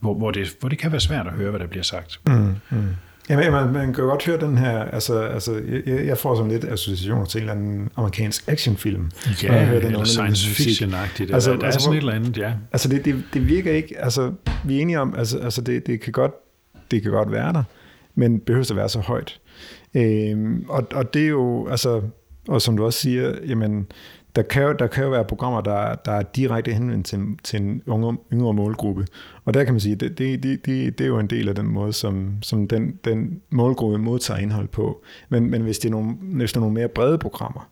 [0.00, 2.20] hvor, hvor, det, hvor det kan være svært at høre, hvad der bliver sagt.
[2.26, 2.88] Mm, mm.
[3.28, 6.50] Jamen, man, man kan jo godt høre den her, altså, altså jeg, jeg får sådan
[6.50, 9.10] lidt associationer til en eller anden amerikansk actionfilm.
[9.42, 11.34] Ja, når jeg hører den eller science fiction-agtigt.
[11.34, 12.52] Altså, der, der altså, er sådan et eller andet, ja.
[12.72, 14.32] Altså, det, det, det virker ikke, altså,
[14.64, 16.32] vi er enige om, altså, altså det, det, kan godt,
[16.90, 17.62] det kan godt være der,
[18.14, 19.40] men behøver at være så højt.
[19.94, 22.02] Øhm, og, og det er jo, altså,
[22.48, 23.86] og som du også siger, jamen,
[24.36, 27.60] der kan, jo, der kan jo være programmer, der, der er direkte henvendt til, til
[27.60, 29.06] en yngre, yngre målgruppe.
[29.44, 31.54] Og der kan man sige, det, det, det, det, det er jo en del af
[31.54, 35.04] den måde, som, som den, den målgruppe modtager indhold på.
[35.28, 37.68] Men, men hvis, det er nogle, hvis det er nogle mere brede programmer,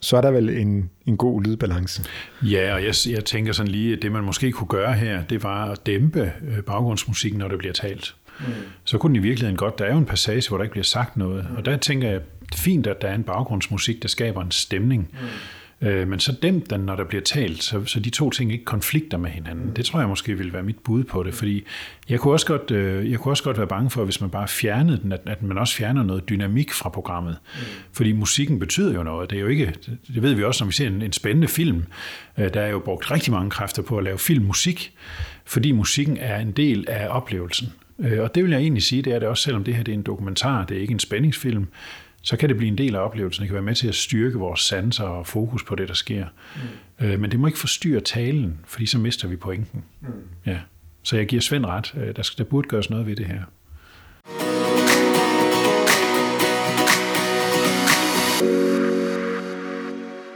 [0.00, 2.04] så er der vel en, en god lydbalance.
[2.42, 5.42] Ja, og jeg, jeg tænker sådan lige, at det man måske kunne gøre her, det
[5.42, 8.14] var at dæmpe øh, baggrundsmusikken, når der bliver talt.
[8.40, 8.46] Mm.
[8.84, 10.84] Så kunne den i virkeligheden godt, der er jo en passage, hvor der ikke bliver
[10.84, 11.46] sagt noget.
[11.56, 12.20] Og der tænker jeg,
[12.54, 15.08] fint, at der er en baggrundsmusik, der skaber en stemning.
[15.12, 15.18] Mm.
[15.80, 19.18] Men så dæmp den, når der bliver talt, så, så de to ting ikke konflikter
[19.18, 19.72] med hinanden.
[19.76, 21.64] Det tror jeg måske vil være mit bud på det, fordi
[22.08, 22.70] jeg kunne også godt,
[23.10, 25.58] jeg kunne også godt være bange for, hvis man bare fjernede den, at, at man
[25.58, 27.36] også fjerner noget dynamik fra programmet.
[27.54, 27.60] Mm.
[27.92, 29.30] Fordi musikken betyder jo noget.
[29.30, 29.74] Det er jo ikke,
[30.14, 31.84] det ved vi også, når vi ser en, en spændende film.
[32.36, 34.92] Der er jo brugt rigtig mange kræfter på at lave filmmusik,
[35.44, 37.72] fordi musikken er en del af oplevelsen.
[37.98, 39.96] Og det vil jeg egentlig sige, det er det også, selvom det her det er
[39.96, 41.66] en dokumentar, det er ikke en spændingsfilm,
[42.24, 43.42] så kan det blive en del af oplevelsen.
[43.42, 46.26] Det kan være med til at styrke vores sanser og fokus på det, der sker.
[47.00, 47.20] Mm.
[47.20, 49.84] Men det må ikke forstyrre talen, fordi så mister vi pointen.
[50.00, 50.08] Mm.
[50.46, 50.58] Ja.
[51.02, 52.12] Så jeg giver Svend ret.
[52.16, 53.42] Der, skal, der burde gøres noget ved det her.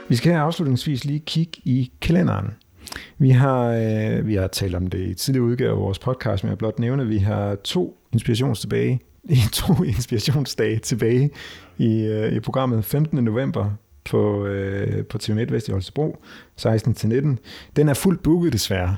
[0.09, 2.51] Vi skal her afslutningsvis lige kigge i kalenderen.
[3.19, 6.49] Vi har, øh, vi har talt om det i tidligere udgave af vores podcast, men
[6.49, 9.01] jeg blot nævne, at vi har to inspirations tilbage,
[9.37, 11.31] i to inspirationsdage tilbage
[11.79, 13.25] i, øh, i programmet 15.
[13.25, 13.71] november
[14.05, 16.23] på, øh, på TV MidtVest i Holstebro,
[16.61, 17.39] 16-19.
[17.77, 18.97] Den er fuldt booket desværre.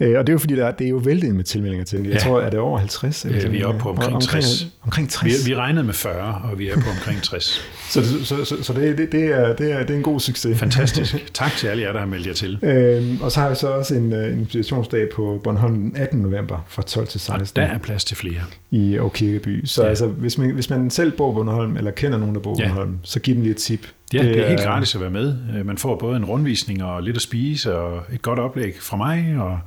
[0.00, 2.02] Øh, og det er jo fordi, der er, det er jo vældig med tilmeldinger til.
[2.02, 2.18] Jeg ja.
[2.18, 3.24] tror, er det over 50?
[3.24, 4.66] Eller vi er oppe på omkring, omkring 60.
[4.82, 5.46] Omkring 60.
[5.46, 7.44] Vi, vi regnede med 40, og vi er på omkring 60.
[7.90, 10.58] så så, så, så det, det, det, er, det, er, det er en god succes.
[10.58, 11.14] Fantastisk.
[11.34, 12.58] Tak til alle jer, der har meldt jer til.
[12.62, 16.20] Øhm, og så har vi så også en, en inspirationsdag på Bornholm den 18.
[16.20, 17.42] november fra 12 til 16.
[17.42, 18.40] Og der er plads til flere.
[18.70, 19.64] I Åkirkeby.
[19.64, 19.88] Så ja.
[19.88, 22.60] altså, hvis, man, hvis man selv bor på Bornholm, eller kender nogen, der bor på
[22.62, 22.68] ja.
[22.68, 23.86] Bornholm, så giv dem lige et tip.
[24.12, 25.34] Ja, det, det er helt gratis at være med.
[25.64, 29.36] Man får både en rundvisning og lidt at spise, og et godt oplæg fra mig,
[29.38, 29.58] og,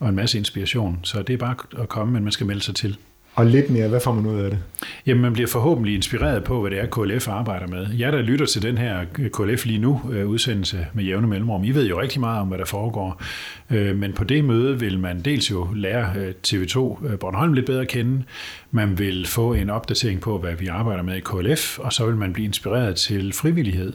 [0.00, 0.98] og en masse inspiration.
[1.02, 2.96] Så det er bare at komme, men man skal melde sig til.
[3.34, 4.58] Og lidt mere, hvad får man ud af det?
[5.06, 7.86] Jamen, man bliver forhåbentlig inspireret på, hvad det er, KLF arbejder med.
[7.98, 11.70] Jeg, der lytter til den her KLF lige nu øh, udsendelse med jævne mellemrum, I
[11.70, 13.22] ved jo rigtig meget om, hvad der foregår.
[13.70, 17.80] Øh, men på det møde vil man dels jo lære øh, TV2 Bornholm lidt bedre
[17.80, 18.22] at kende.
[18.70, 22.16] Man vil få en opdatering på, hvad vi arbejder med i KLF, og så vil
[22.16, 23.92] man blive inspireret til frivillighed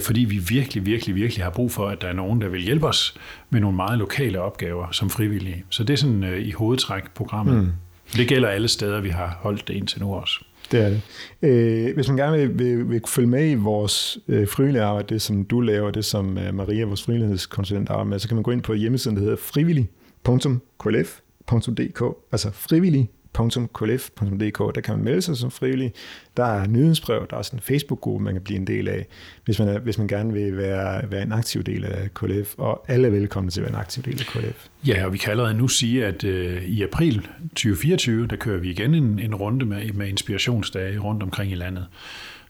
[0.00, 2.86] fordi vi virkelig, virkelig, virkelig har brug for, at der er nogen, der vil hjælpe
[2.86, 3.14] os
[3.50, 5.64] med nogle meget lokale opgaver som frivillige.
[5.70, 7.64] Så det er sådan i hovedtræk programmet.
[7.64, 7.70] Mm.
[8.16, 10.44] Det gælder alle steder, vi har holdt det indtil nu også.
[10.72, 11.00] Det er det.
[11.42, 15.22] Øh, hvis man gerne vil, vil, vil følge med i vores øh, frivillige arbejde, det
[15.22, 18.50] som du laver, det som øh, Maria, vores frivillighedskonsulent, arbejder med, så kan man gå
[18.50, 24.74] ind på hjemmesiden, der hedder frivillig.klf.dk, altså frivillig www.klf.dk.
[24.74, 25.92] Der kan man melde sig som frivillig.
[26.36, 29.06] Der er nyhedsbrev, der er sådan en Facebook-gruppe, man kan blive en del af,
[29.44, 32.84] hvis man, er, hvis man gerne vil være, være en aktiv del af KLF, og
[32.88, 34.66] alle er velkomne til at være en aktiv del af KLF.
[34.86, 38.70] Ja, og vi kan allerede nu sige, at øh, i april 2024, der kører vi
[38.70, 41.86] igen en, en runde med, med inspirationsdage rundt omkring i landet.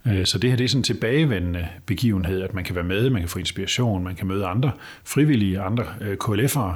[0.06, 3.10] Øh, så det her det er sådan en tilbagevendende begivenhed, at man kan være med,
[3.10, 4.72] man kan få inspiration, man kan møde andre
[5.04, 6.74] frivillige, andre øh, KLF'ere,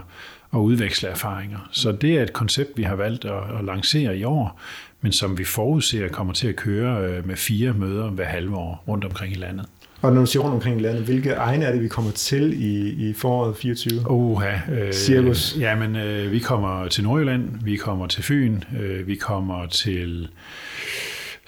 [0.51, 1.69] og udveksle erfaringer.
[1.73, 4.61] Så det er et koncept, vi har valgt at, at lancere i år,
[5.01, 8.85] men som vi forudser kommer til at køre øh, med fire møder hver halve år
[8.89, 9.67] rundt omkring i landet.
[10.03, 12.63] Og når du siger rundt omkring i landet, hvilke egne er det, vi kommer til
[12.63, 14.01] i, i foråret 24?
[14.07, 15.57] Oha, øh, Cirkus?
[15.59, 20.29] Jamen, øh, vi kommer til Nordjylland, vi kommer til Fyn, øh, vi kommer til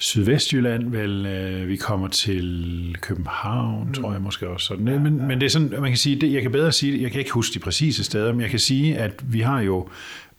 [0.01, 3.93] Sydvestjylland, vel, øh, vi kommer til København, mm.
[3.93, 4.65] tror jeg måske også.
[4.65, 4.87] Sådan.
[4.87, 5.25] Ja, men, ja.
[5.25, 7.31] men det er sådan, man kan sige, det, jeg kan bedre sige, jeg kan ikke
[7.31, 9.87] huske de præcise steder, men jeg kan sige, at vi har jo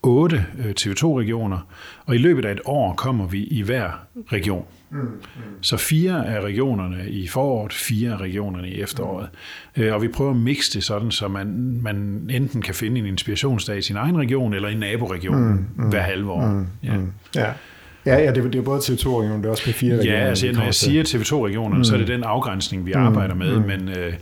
[0.02, 1.58] otte øh, TV2-regioner,
[2.06, 3.90] og i løbet af et år kommer vi i hver
[4.32, 4.64] region.
[4.90, 5.12] Mm, mm.
[5.60, 9.28] Så fire af regionerne i foråret, fire af regionerne i efteråret.
[9.76, 9.82] Mm.
[9.92, 11.96] Og vi prøver at mixe det sådan, så man, man
[12.30, 16.02] enten kan finde en inspirationsdag i sin egen region, eller i naboregionen mm, mm, hver
[16.02, 16.46] halve år.
[16.46, 16.96] Mm, ja.
[16.96, 17.12] Mm.
[17.36, 17.52] ja.
[18.06, 20.04] Ja, ja det, det er både TV2-regionen, det er også P4-regionen.
[20.04, 21.84] Ja, altså når jeg siger TV2-regionen, mm.
[21.84, 23.06] så er det den afgrænsning, vi mm.
[23.06, 23.66] arbejder med, mm.
[23.66, 24.12] men, øh,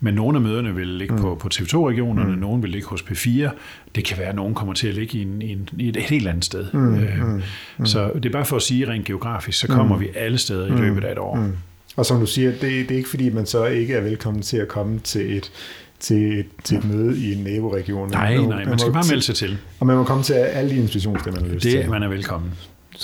[0.00, 1.20] men nogle af møderne vil ligge mm.
[1.20, 2.38] på, på TV2-regionerne, mm.
[2.38, 3.50] nogle vil ligge hos P4.
[3.94, 5.96] Det kan være, at nogen kommer til at ligge i, en, i, en, i et
[5.96, 6.66] helt andet sted.
[6.72, 6.94] Mm.
[6.94, 7.42] Øh, mm.
[7.78, 7.86] mm.
[7.86, 10.00] Så det er bare for at sige rent geografisk, så kommer mm.
[10.00, 11.34] vi alle steder i løbet af et år.
[11.36, 11.52] Mm.
[11.96, 14.56] Og som du siger, det, det er ikke fordi, man så ikke er velkommen til
[14.56, 15.52] at komme til et
[16.00, 18.10] til, et, til et møde i en naboregion.
[18.10, 19.58] Nej, nej, man, man skal bare melde sig til.
[19.80, 21.80] Og man må komme til alle de institutioner, man har lyst det, til.
[21.80, 22.52] Det, man er velkommen.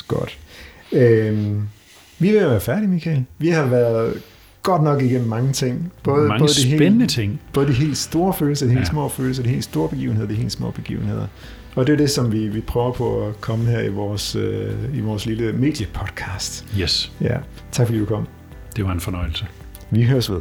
[0.03, 0.39] Godt.
[0.93, 1.69] Øhm,
[2.19, 3.25] vi er ved at være færdige, Michael.
[3.39, 4.23] Vi har været
[4.63, 5.93] godt nok igennem mange ting.
[6.03, 7.41] Både, mange både de spændende helt, ting.
[7.53, 8.91] Både de helt store følelser, de helt ja.
[8.91, 11.27] små følelser, de helt store begivenheder, de helt små begivenheder.
[11.75, 14.75] Og det er det, som vi, vi prøver på at komme her i vores, øh,
[14.95, 16.67] i vores lille mediepodcast.
[16.81, 17.13] Yes.
[17.21, 17.37] Ja.
[17.73, 18.27] Tak fordi du kom.
[18.77, 19.47] Det var en fornøjelse.
[19.91, 20.41] Vi høres ved.